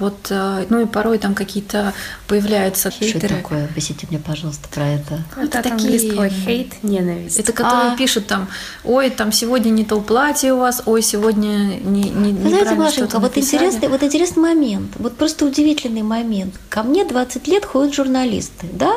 [0.00, 1.92] Вот, а, ну и порой там какие-то
[2.26, 3.28] появляются хейтеры.
[3.28, 3.64] Что такое?
[3.66, 5.22] Объясните мне, пожалуйста, про это.
[5.36, 6.30] Это такие...
[6.30, 7.38] хейт, ненависть.
[7.38, 7.96] Это которые а...
[7.96, 8.48] пишут там,
[8.82, 13.20] ой, там сегодня не то платье у вас, ой, сегодня не, не, Вы знаете, Машенька,
[13.20, 16.54] вот интересный, вот интересный момент, вот просто удивительный момент.
[16.68, 18.94] Ко мне 20 лет ходят журналисты, да,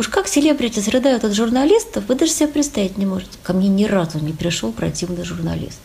[0.00, 3.32] Уж как селебрити рыдают от журналистов, вы даже себе представить не можете.
[3.42, 5.78] Ко мне ни разу не пришел противный журналист.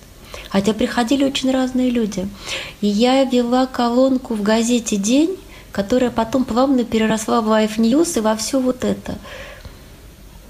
[0.47, 2.25] Хотя приходили очень разные люди.
[2.79, 5.35] И я вела колонку в газете «День»,
[5.73, 9.17] которая потом плавно переросла в Life News и во все вот это.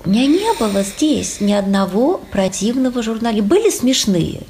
[0.05, 3.47] У меня не было здесь ни одного противного журналиста.
[3.47, 4.41] Были смешные,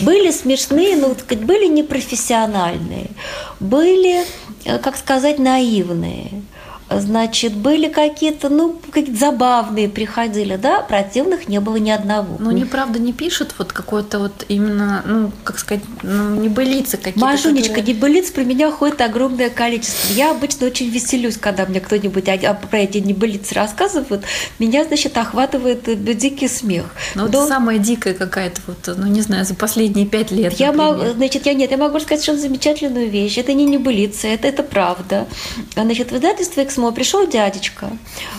[0.00, 3.12] были смешные, но вот, были непрофессиональные,
[3.60, 4.26] были,
[4.66, 6.42] э, как сказать, наивные–
[6.90, 12.36] Значит, были какие-то, ну, какие-то забавные приходили, да, противных не было ни одного.
[12.38, 17.20] Ну, неправда не пишут, вот какое-то вот именно, ну, как сказать, ну, небылицы какие-то.
[17.20, 17.94] Машунечка, которые...
[17.94, 20.14] небылиц про меня ходит огромное количество.
[20.14, 22.24] Я обычно очень веселюсь, когда мне кто-нибудь
[22.70, 24.24] про эти небылицы рассказывает.
[24.58, 25.82] Меня, значит, охватывает
[26.16, 26.86] дикий смех.
[27.14, 31.02] Ну, вот самая дикая какая-то вот, ну, не знаю, за последние пять лет, Я могу,
[31.14, 33.36] значит, я нет, я могу сказать совершенно замечательную вещь.
[33.36, 35.26] Это не небылица, это, это правда.
[35.74, 37.90] Значит, в издательстве «Эксмо» пришел дядечка.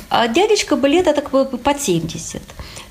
[0.09, 2.41] А дядечка бы лет так под 70.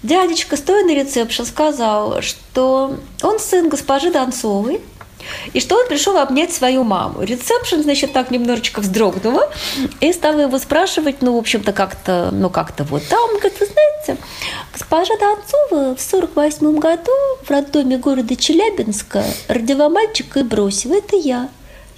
[0.03, 4.81] Дядечка, стоя на ресепшн, сказал, что он сын госпожи Донцовой,
[5.53, 7.23] и что он пришел обнять свою маму.
[7.23, 9.51] Ресепшн, значит, так немножечко вздрогнула
[10.01, 13.03] и стала его спрашивать, ну, в общем-то, как-то, ну, как-то вот.
[13.11, 14.23] Да, он говорит, вы знаете,
[14.73, 20.95] госпожа Донцова в 48 году в роддоме города Челябинска родила мальчика и бросила.
[20.95, 21.49] Это я.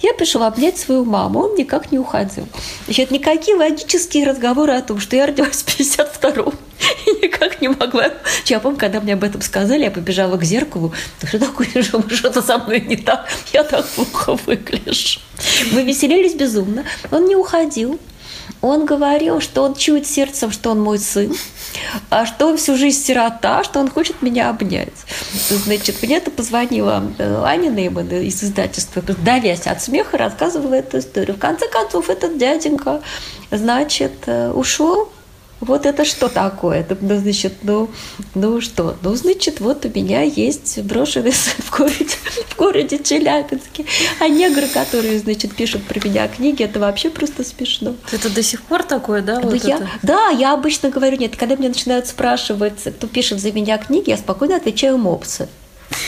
[0.01, 2.47] Я пришла обнять свою маму, он никак не уходил.
[2.85, 6.53] Значит, никакие логические разговоры о том, что я родилась в 52-м,
[7.05, 8.11] и никак не могла.
[8.45, 10.93] Я помню, когда мне об этом сказали, я побежала к зеркалу.
[11.21, 15.19] Да что такое, что-то со мной не так, я так плохо выгляжу.
[15.71, 16.83] Мы веселились безумно.
[17.11, 17.99] Он не уходил.
[18.61, 21.33] Он говорил, что он чует сердцем, что он мой сын,
[22.09, 24.93] а что он всю жизнь сирота, что он хочет меня обнять.
[25.49, 31.35] Значит, мне это позвонила э, Аня Нейман из издательства, давясь от смеха, рассказывала эту историю.
[31.35, 33.01] В конце концов, этот дяденька,
[33.49, 35.09] значит, э, ушел
[35.61, 36.85] вот это что такое?
[36.99, 37.89] Ну, значит, ну,
[38.33, 38.97] ну что?
[39.03, 42.15] Ну, значит, вот у меня есть брошенный в городе,
[42.49, 43.85] в городе Челябинске.
[44.19, 47.95] А негры, которые, значит, пишут про меня книги, это вообще просто смешно.
[48.11, 49.39] Это до сих пор такое, да?
[49.39, 49.89] Вот я, это?
[50.01, 54.17] Да, я обычно говорю, нет, когда меня начинают спрашивать, кто пишет за меня книги, я
[54.17, 55.47] спокойно отвечаю мопсы.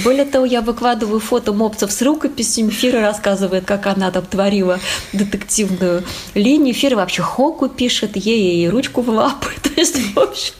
[0.03, 2.69] Более того, я выкладываю фото мопцев с рукописями.
[2.69, 4.79] Фира рассказывает, как она там творила
[5.11, 6.03] детективную
[6.33, 6.73] линию.
[6.73, 9.49] Фира вообще хоку пишет, ей и ручку в лапы.
[9.63, 10.53] То есть, в общем,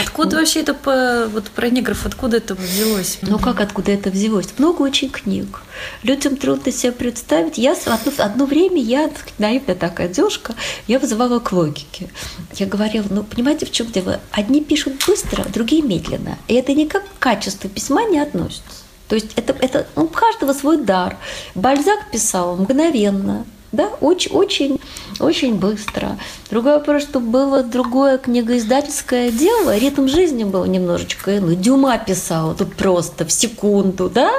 [0.00, 3.18] Откуда вообще это вот про негров, откуда это взялось?
[3.22, 4.48] Ну как откуда это взялось?
[4.58, 5.62] Много очень книг.
[6.02, 7.58] Людям трудно себе представить.
[7.58, 10.54] Я одно, одно время, я наивная такая девушка,
[10.86, 12.10] я вызывала к логике.
[12.54, 14.20] Я говорила, ну понимаете, в чем дело?
[14.30, 16.38] Одни пишут быстро, другие медленно.
[16.48, 18.62] И это никак к качеству письма не относится.
[19.08, 21.18] То есть это, это ну, у каждого свой дар.
[21.54, 24.80] Бальзак писал мгновенно, да, очень, очень,
[25.18, 26.18] очень быстро.
[26.50, 32.76] Другой вопрос, что было другое книгоиздательское дело, ритм жизни был немножечко, ну, Дюма писал, тут
[32.76, 34.30] просто в секунду, да,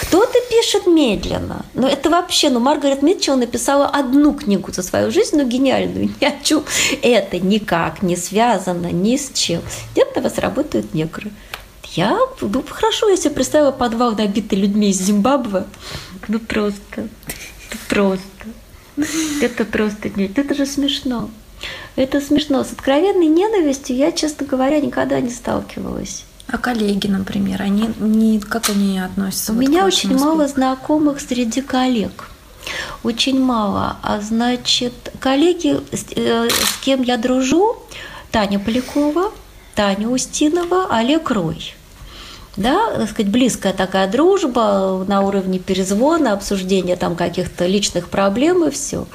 [0.00, 5.36] кто-то пишет медленно, но это вообще, ну, Маргарет Митчелл написала одну книгу за свою жизнь,
[5.36, 6.62] но гениальную, ни о чем
[7.02, 9.62] это никак не связано ни с чем.
[9.92, 11.30] Где-то вас работают негры.
[11.94, 15.64] Я, ну, хорошо, я себе представила подвал, набитый людьми из Зимбабве,
[16.28, 17.08] ну, просто,
[17.88, 18.24] просто.
[19.40, 20.38] Это просто нет.
[20.38, 21.30] Это же смешно.
[21.96, 22.64] Это смешно.
[22.64, 26.24] С откровенной ненавистью я, честно говоря, никогда не сталкивалась.
[26.46, 29.52] А коллеги, например, они не, как они относятся?
[29.52, 30.24] У вот меня очень аспекту?
[30.24, 32.28] мало знакомых среди коллег.
[33.02, 33.96] Очень мало.
[34.02, 37.76] А значит, коллеги, с, э, с кем я дружу,
[38.30, 39.32] Таня Полякова,
[39.74, 41.74] Таня Устинова, Олег Рой
[42.56, 48.70] да, так сказать, близкая такая дружба на уровне перезвона, обсуждения там каких-то личных проблем и
[48.70, 49.06] все.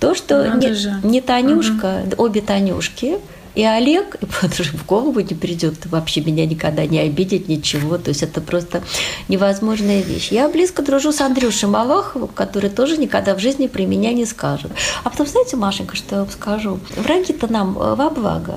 [0.00, 2.24] То, что не, не Танюшка, угу.
[2.24, 3.18] обе Танюшки,
[3.54, 7.98] и Олег, и в голову не придет вообще меня никогда не обидеть, ничего.
[7.98, 8.82] То есть это просто
[9.26, 10.28] невозможная вещь.
[10.30, 14.70] Я близко дружу с Андрюшей Малаховым, который тоже никогда в жизни при меня не скажет.
[15.02, 16.78] А потом, знаете, Машенька, что я вам скажу?
[16.96, 18.54] Враги-то нам во благо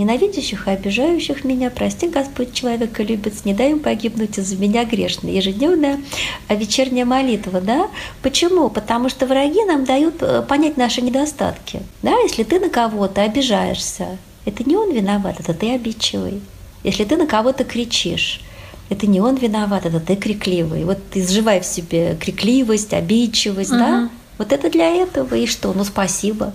[0.00, 5.36] ненавидящих и обижающих меня, прости, Господь, человека любит, не дай им погибнуть из-за меня грешный.
[5.36, 6.00] Ежедневная
[6.48, 7.88] вечерняя молитва, да?
[8.22, 8.70] Почему?
[8.70, 11.82] Потому что враги нам дают э, понять наши недостатки.
[12.02, 16.40] Да, если ты на кого-то обижаешься, это не он виноват, это ты обидчивый.
[16.82, 18.40] Если ты на кого-то кричишь,
[18.88, 20.84] это не он виноват, это ты крикливый.
[20.84, 23.78] Вот ты изживай в себе крикливость, обидчивость, угу.
[23.78, 24.10] да?
[24.38, 25.74] Вот это для этого, и что?
[25.74, 26.54] Ну, спасибо.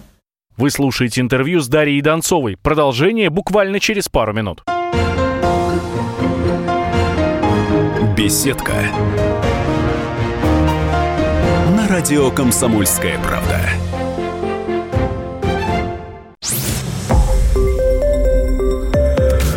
[0.58, 2.56] Вы слушаете интервью с Дарьей Донцовой.
[2.56, 4.64] Продолжение буквально через пару минут.
[8.16, 8.72] Беседка.
[11.76, 13.60] На радио «Комсомольская правда».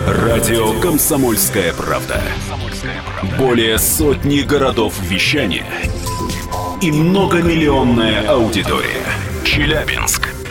[0.08, 2.20] Радио «Комсомольская правда».
[3.38, 5.66] Более сотни городов вещания
[6.82, 9.04] и многомиллионная аудитория.
[9.44, 10.27] Челябинск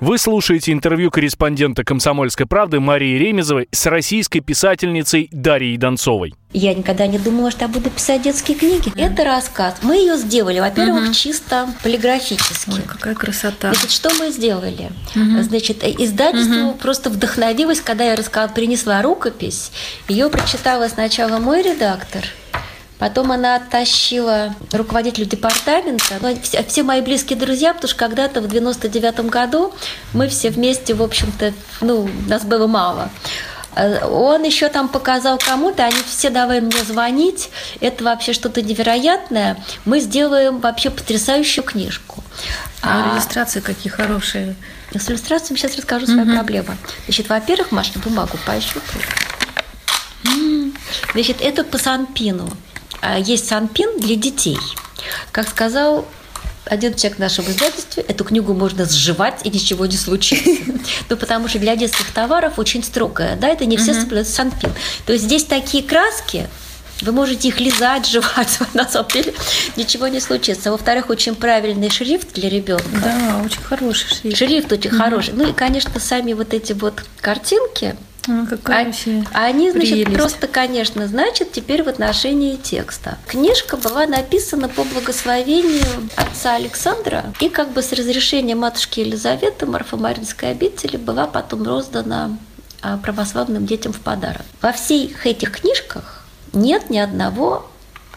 [0.00, 6.32] Вы слушаете интервью корреспондента «Комсомольской правды» Марии Ремезовой с российской писательницей Дарьей Донцовой.
[6.54, 8.88] Я никогда не думала, что я буду писать детские книги.
[8.94, 9.12] Mm.
[9.12, 9.76] Это рассказ.
[9.82, 11.14] Мы ее сделали, во-первых, mm-hmm.
[11.14, 12.70] чисто полиграфически.
[12.70, 13.74] Ой, какая красота.
[13.74, 14.90] Значит, что мы сделали?
[15.14, 15.42] Mm-hmm.
[15.42, 16.78] Значит, издательство mm-hmm.
[16.78, 19.70] просто вдохновилось, когда я рассказала, принесла рукопись.
[20.08, 22.24] Ее прочитала сначала мой редактор–
[23.00, 28.48] Потом она оттащила руководителю департамента, ну, все, все мои близкие друзья, потому что когда-то в
[28.48, 29.72] 99 году
[30.12, 33.10] мы все вместе, в общем-то, ну, нас было мало.
[33.74, 37.48] Э, он еще там показал кому-то, они все давай мне звонить,
[37.80, 39.56] это вообще что-то невероятное.
[39.86, 42.22] Мы сделаем вообще потрясающую книжку.
[42.82, 44.56] А, а иллюстрации какие хорошие.
[44.92, 46.32] С иллюстрациями сейчас расскажу свою угу.
[46.32, 46.76] проблему.
[47.06, 48.78] Значит, во-первых, Маша, бумагу поищу.
[51.14, 52.50] Значит, это по Санпину.
[53.00, 54.58] А, есть Санпин для детей.
[55.32, 56.06] Как сказал
[56.66, 60.50] один человек в нашем издательстве, эту книгу можно сживать и ничего не случится.
[61.08, 64.72] Ну, потому что для детских товаров очень строгая, да, это не все соблюдают санпин.
[65.06, 66.48] То есть здесь такие краски,
[67.02, 69.34] вы можете их лизать, жевать, на самом деле
[69.76, 70.70] ничего не случится.
[70.70, 72.84] Во-вторых, очень правильный шрифт для ребенка.
[72.92, 74.36] Да, очень хороший шрифт.
[74.36, 75.34] Шрифт очень хороший.
[75.34, 77.96] Ну и, конечно, сами вот эти вот картинки,
[78.30, 78.94] ну, какая
[79.32, 80.14] а, они, значит, прелесть.
[80.14, 83.18] просто, конечно, значит теперь в отношении текста.
[83.26, 85.84] Книжка была написана по благословению
[86.16, 92.38] отца Александра, и как бы с разрешения матушки Елизаветы Марфомаринской обители была потом роздана
[92.82, 94.42] а, православным детям в подарок.
[94.62, 97.68] Во всех этих книжках нет ни одного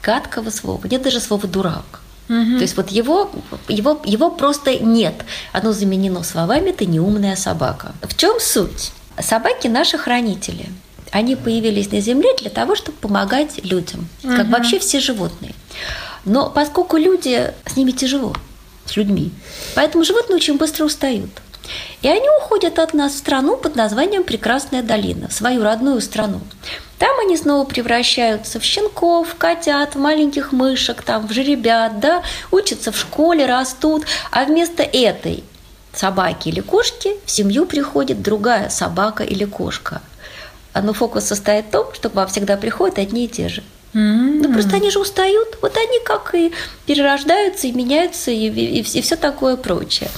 [0.02, 2.02] гадкого слова, нет даже слова «дурак».
[2.30, 2.56] Угу.
[2.56, 3.32] То есть вот его,
[3.68, 5.26] его, его просто нет.
[5.52, 7.94] Оно заменено словами «ты неумная собака».
[8.02, 8.92] В чем суть?
[9.20, 10.66] Собаки наши хранители.
[11.12, 14.36] Они появились на Земле для того, чтобы помогать людям, угу.
[14.36, 15.54] как вообще все животные.
[16.26, 18.34] Но поскольку люди, с ними тяжело,
[18.86, 19.32] с людьми,
[19.76, 21.30] поэтому животные очень быстро устают.
[22.02, 26.42] И они уходят от нас в страну под названием Прекрасная долина, в свою родную страну.
[27.00, 32.24] Там они снова превращаются в щенков, в котят, в маленьких мышек, там, в жеребят, да,
[32.52, 34.06] учатся в школе, растут.
[34.32, 35.44] А вместо этой
[35.94, 40.02] собаки или кошки, в семью приходит другая собака или кошка.
[40.74, 43.64] Но фокус состоит в том, что к вам всегда приходят одни и те же.
[43.94, 44.40] Mm-hmm.
[44.44, 45.58] Ну просто они же устают.
[45.62, 46.52] Вот они как и
[46.86, 50.10] перерождаются, и меняются, и, и, и все такое прочее.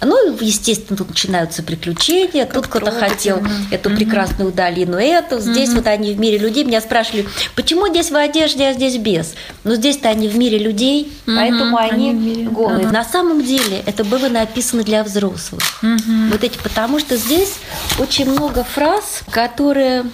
[0.00, 2.44] Ну, естественно, тут начинаются приключения.
[2.44, 3.72] Как тут кто-то хотел mm-hmm.
[3.72, 5.38] эту прекрасную долину, эту.
[5.38, 5.76] Здесь mm-hmm.
[5.76, 6.64] вот они в мире людей.
[6.64, 9.34] Меня спрашивали, почему здесь в одежде, а здесь без?
[9.64, 11.36] Ну, здесь-то они в мире людей, mm-hmm.
[11.36, 12.86] поэтому они, они голые.
[12.86, 12.92] Uh-huh.
[12.92, 15.62] На самом деле это было написано для взрослых.
[15.82, 16.30] Mm-hmm.
[16.32, 17.54] Вот эти, потому что здесь
[17.98, 20.04] очень много фраз, которые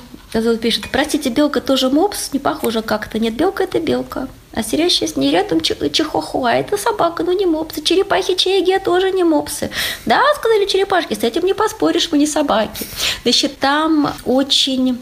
[0.45, 3.19] вот пишет, простите, белка тоже мопс, не похоже как-то.
[3.19, 4.29] Нет, белка– это белка.
[4.53, 7.83] А сидящая с ней рядом чихохуа– это собака, но не мопсы.
[7.83, 9.71] Черепахи чеги тоже не мопсы.
[10.07, 12.87] Да, сказали черепашки, с этим не поспоришь, мы не собаки.
[13.23, 14.99] Значит, там очень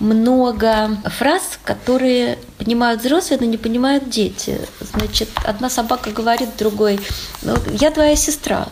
[0.00, 4.58] много фраз, которые понимают взрослые, но не понимают дети.
[4.80, 7.00] Значит, одна собака говорит другой,
[7.42, 8.68] ну, я твоя сестра,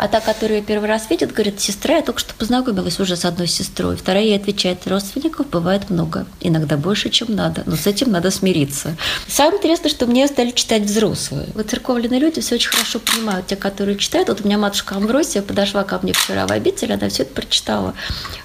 [0.00, 3.46] а та, которая первый раз видит, говорит, сестра, я только что познакомилась уже с одной
[3.46, 3.98] сестрой.
[3.98, 8.96] Вторая ей отвечает, родственников бывает много, иногда больше, чем надо, но с этим надо смириться.
[9.28, 11.48] Самое интересное, что мне стали читать взрослые.
[11.52, 14.30] Вот церковные люди все очень хорошо понимают, те, которые читают.
[14.30, 17.92] Вот у меня матушка Амбросия подошла ко мне вчера в обитель, она все это прочитала.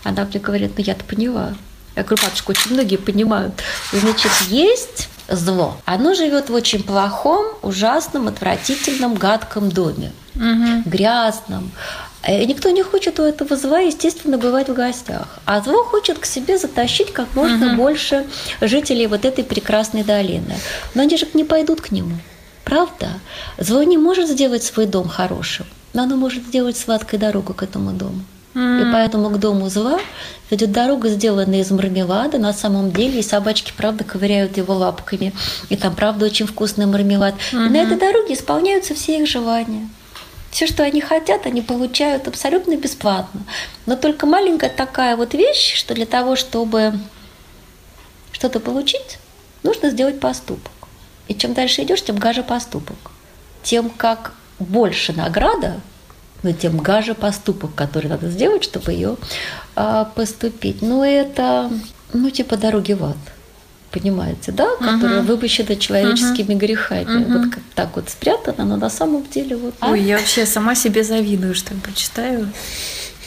[0.04, 1.56] Она мне говорит, ну я-то поняла.
[1.96, 3.54] Я говорю, матушка, очень многие понимают.
[3.94, 5.78] Значит, есть зло.
[5.86, 10.84] Оно живет в очень плохом, ужасном, отвратительном, гадком доме угу.
[10.86, 11.72] грязном.
[12.28, 15.40] И никто не хочет у этого зла, естественно, бывать в гостях.
[15.46, 17.76] А зло хочет к себе затащить как можно угу.
[17.76, 18.26] больше
[18.62, 20.56] жителей вот этой прекрасной долины.
[20.96, 22.18] Но они же не пойдут к нему.
[22.64, 23.10] Правда?
[23.60, 27.92] Зло не может сделать свой дом хорошим, но оно может сделать сладкой дорогу к этому
[27.92, 28.22] дому.
[28.56, 28.82] Mm.
[28.82, 30.00] И поэтому к дому зла
[30.50, 32.38] ведет дорога, сделанная из мармелада.
[32.38, 35.34] На самом деле и собачки, правда, ковыряют его лапками.
[35.70, 37.36] И там, правда, очень вкусный мармелад.
[37.36, 37.66] Mm-hmm.
[37.66, 39.90] И на этой дороге исполняются все их желания.
[40.52, 43.42] Все, что они хотят, они получают абсолютно бесплатно.
[43.86, 46.94] Но только маленькая такая вот вещь, что для того, чтобы
[48.32, 49.20] что-то получить,
[49.64, 50.72] нужно сделать поступок.
[51.28, 52.96] И чем дальше идешь, тем гаже поступок.
[53.64, 55.82] Тем как больше награда,
[56.46, 59.18] но тем гаже поступок, который надо сделать, чтобы ее
[59.76, 60.84] а, поступить.
[60.84, 61.72] Но это,
[62.14, 63.18] ну, типа дороги в ад
[63.96, 65.28] понимаете, да, которая uh-huh.
[65.28, 66.60] выпущена человеческими uh-huh.
[66.60, 67.24] грехами.
[67.24, 67.40] Uh-huh.
[67.40, 69.74] Вот как так вот спрятана, но на самом деле вот.
[69.82, 72.50] Ой, я вообще сама себе завидую, что я прочитаю.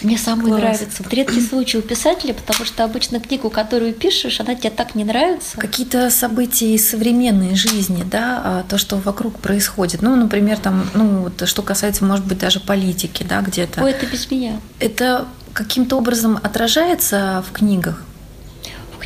[0.02, 0.60] Мне самой Класс.
[0.60, 1.02] нравится.
[1.02, 5.04] Вот редкий случай у писателя, потому что обычно книгу, которую пишешь, она тебе так не
[5.04, 5.56] нравится.
[5.58, 10.02] Какие-то события из современной жизни, да, а то, что вокруг происходит.
[10.02, 13.82] Ну, например, там, ну, вот, что касается, может быть, даже политики, да, где-то.
[13.82, 14.60] Ой, это без меня.
[14.78, 18.04] Это каким-то образом отражается в книгах?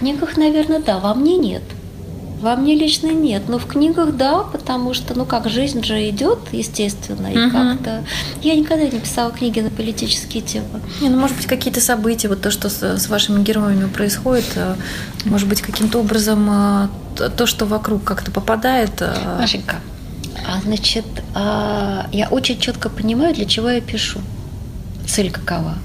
[0.02, 1.62] В книгах, наверное, да, во мне нет.
[2.40, 6.40] Во мне лично нет, но в книгах да, потому что, ну как, жизнь же идет,
[6.50, 7.52] естественно, и угу.
[7.52, 8.02] как-то...
[8.42, 10.80] Я никогда не писала книги на политические темы.
[11.00, 14.74] Не, ну, может быть, какие-то события, вот то, что с, с вашими героями происходит, э,
[15.24, 19.00] может быть, каким-то образом э, то, что вокруг как-то попадает...
[19.00, 19.76] Э, Машенька,
[20.44, 24.20] а, значит, а, я очень четко понимаю, для чего я пишу.
[25.06, 25.76] Цель какова.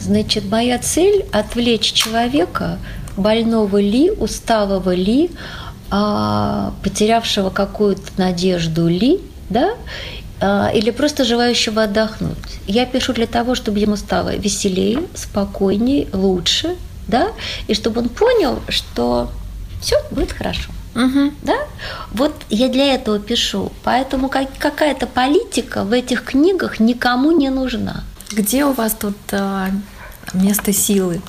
[0.00, 2.78] Значит, моя цель– отвлечь человека,
[3.16, 5.30] больного ли, усталого ли,
[5.90, 9.74] а, потерявшего какую-то надежду ли, да,
[10.40, 12.36] а, или просто желающего отдохнуть.
[12.66, 16.76] Я пишу для того, чтобы ему стало веселее, спокойнее, лучше,
[17.08, 17.28] да,
[17.68, 19.30] и чтобы он понял, что
[19.80, 20.70] все будет хорошо.
[20.94, 21.32] Угу.
[21.42, 21.56] Да?
[22.12, 23.72] Вот я для этого пишу.
[23.82, 28.04] Поэтому как, какая-то политика в этих книгах никому не нужна.
[28.30, 29.70] Где у вас тут а,
[30.34, 31.20] место силы?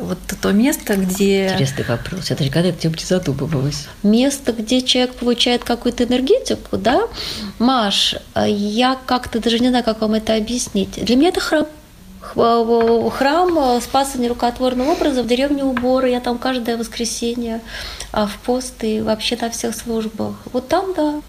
[0.00, 1.48] Вот то место, где...
[1.48, 2.30] Интересный вопрос.
[2.30, 3.86] Я даже когда этим не задумывалась.
[4.02, 7.02] Место, где человек получает какую-то энергетику, да?
[7.58, 11.04] Маш, я как-то даже не знаю, как вам это объяснить.
[11.04, 11.66] Для меня это храм
[12.20, 16.10] храм Спаса нерукотворным образом в деревне Уборы.
[16.10, 17.60] Я там каждое воскресенье
[18.12, 20.34] а, в пост и вообще на всех службах.
[20.52, 21.20] Вот там, да.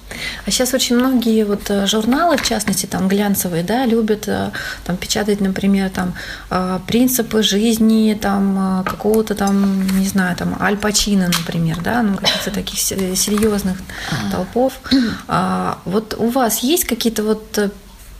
[0.45, 4.51] А сейчас очень многие вот э, журналы, в частности, там глянцевые, да, любят э,
[4.83, 6.15] там печатать, например, там
[6.49, 12.51] э, принципы жизни, там какого-то там, не знаю, там Аль Пачино, например, да, ну каких-то
[12.51, 13.77] таких серьезных
[14.11, 14.31] а.
[14.31, 14.73] толпов.
[15.27, 17.71] А, вот у вас есть какие-то вот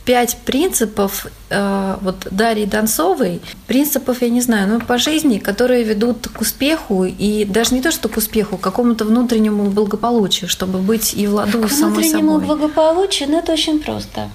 [0.04, 6.28] пять принципов э, вот Дарьи Донцовой, принципов, я не знаю, ну, по жизни, которые ведут
[6.28, 11.14] к успеху, и даже не то, что к успеху, к какому-то внутреннему благополучию, чтобы быть
[11.14, 12.22] и в ладу с самой собой.
[12.22, 14.28] Внутреннему благополучию, ну, это очень просто.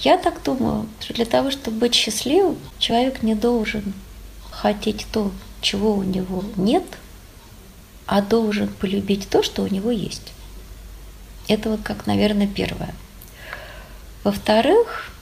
[0.00, 3.94] Я так думаю, что для того, чтобы быть счастливым, человек не должен
[4.50, 5.30] хотеть то,
[5.62, 6.84] чего у него нет,
[8.06, 10.32] а должен полюбить то, что у него есть.
[11.48, 12.94] Это вот как, наверное, первое.
[14.24, 15.12] Во-вторых,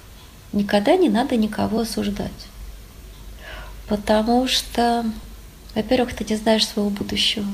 [0.52, 2.30] никогда не надо никого осуждать.
[3.88, 5.04] Потому что,
[5.74, 7.46] во-первых, ты не знаешь своего будущего.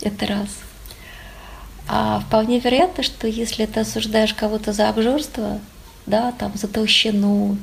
[0.00, 0.48] Это раз.
[1.88, 5.60] А вполне вероятно, что если ты осуждаешь кого-то за обжорство,
[6.06, 7.56] да, там, за толщину,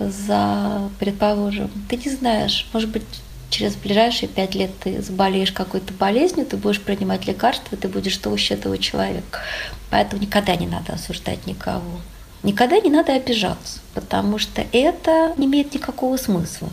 [0.00, 3.04] за, предположим, ты не знаешь, может быть,
[3.48, 8.54] через ближайшие пять лет ты заболеешь какой-то болезнью, ты будешь принимать лекарства, ты будешь толще
[8.54, 9.40] этого человека.
[9.88, 12.00] Поэтому никогда не надо осуждать никого.
[12.42, 16.68] Никогда не надо обижаться, потому что это не имеет никакого смысла.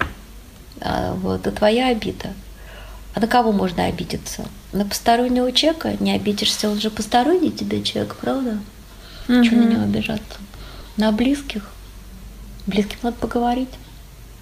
[0.82, 2.34] А, вот, это твоя обида.
[3.16, 4.45] А на кого можно обидеться?
[4.72, 8.59] На постороннего человека не обидишься, он же посторонний тебе человек, правда?
[9.30, 9.43] Угу.
[9.43, 10.39] Чего на него обижаться?
[10.97, 11.70] На близких.
[12.66, 13.70] Близким надо поговорить,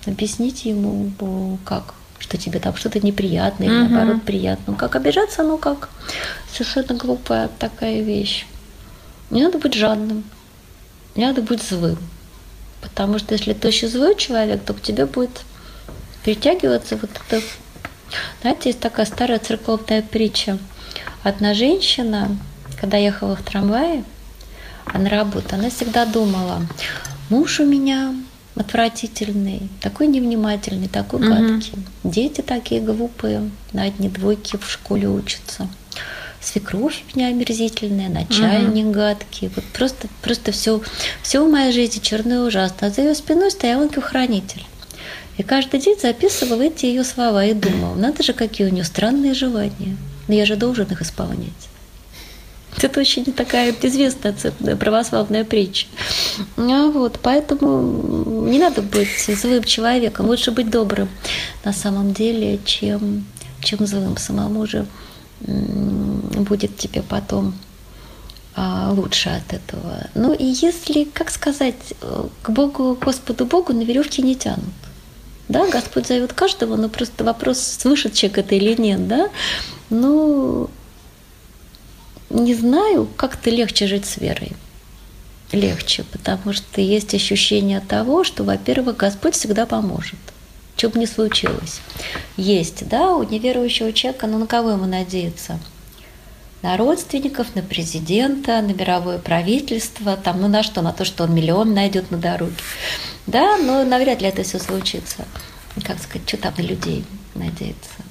[0.06, 3.94] объяснить ему, как, что тебе там что-то неприятное или угу.
[3.94, 4.74] наоборот приятно.
[4.76, 5.90] Как обижаться, ну как
[6.52, 8.46] совершенно глупая такая вещь.
[9.30, 10.24] Не надо быть жадным
[11.16, 11.98] не надо быть злым.
[12.82, 15.42] Потому что если ты очень злой человек, то к тебе будет
[16.24, 17.44] притягиваться вот это...
[18.42, 20.58] Знаете, есть такая старая церковная притча.
[21.24, 22.36] Одна женщина,
[22.80, 24.04] когда ехала в трамвае,
[24.86, 26.62] а на работу, она всегда думала,
[27.30, 28.14] муж у меня
[28.56, 31.74] отвратительный, такой невнимательный, такой гадкий.
[32.04, 32.12] Угу.
[32.12, 35.70] Дети такие глупые, на одни двойки в школе учатся
[36.42, 38.94] свекровь у меня омерзительная, начальник угу.
[38.94, 39.52] гадкий.
[39.56, 40.82] Вот просто, просто все,
[41.22, 42.88] все в моей жизни черное и ужасно.
[42.88, 44.64] А за ее спиной стоял ангел-хранитель.
[45.38, 49.34] И каждый день записывал эти ее слова и думал, надо же, какие у нее странные
[49.34, 49.98] желания.
[50.28, 51.50] Но я же должен их исполнять.
[52.78, 54.34] Это очень такая известная
[54.78, 55.88] православная притча.
[56.58, 60.28] А вот, поэтому не надо быть злым человеком.
[60.28, 61.10] Лучше быть добрым
[61.66, 63.26] на самом деле, чем,
[63.62, 64.86] чем злым самому же
[65.48, 67.54] будет тебе потом
[68.56, 70.08] а, лучше от этого.
[70.14, 71.94] Ну и если, как сказать,
[72.42, 74.74] к Богу, Господу Богу на веревке не тянут.
[75.48, 79.30] Да, Господь зовет каждого, но просто вопрос, слышит человек это или нет, да.
[79.90, 80.70] Ну,
[82.30, 84.54] не знаю, как-то легче жить с верой.
[85.52, 90.20] Легче, потому что есть ощущение того, что, во-первых, Господь всегда поможет
[90.82, 91.80] что бы ни случилось.
[92.38, 95.60] Есть, да, у неверующего человека, ну на кого ему надеяться?
[96.64, 100.82] На родственников, на президента, на мировое правительство, там, ну на что?
[100.82, 102.56] На то, что он миллион найдет на дороге.
[103.28, 105.28] Да, но навряд ли это все случится.
[105.86, 107.06] Как сказать, что там на людей
[107.36, 108.02] надеяться?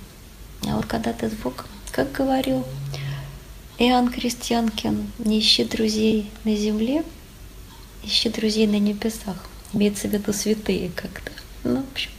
[0.69, 2.65] А вот когда ты с Богом, как говорил
[3.79, 7.03] Иоанн Крестьянкин, не ищи друзей на земле,
[8.05, 9.45] ищи друзей на небесах.
[9.73, 11.33] Имеется в виду святые как-то.
[11.65, 12.11] Ну, в общем,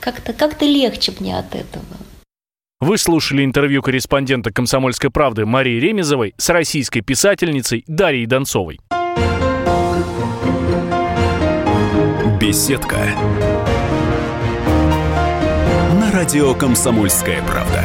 [0.00, 1.84] как-то как легче мне от этого.
[2.80, 8.78] Вы слушали интервью корреспондента «Комсомольской правды» Марии Ремезовой с российской писательницей Дарьей Донцовой.
[12.40, 12.98] Беседка.
[15.94, 17.77] На радио «Комсомольская правда».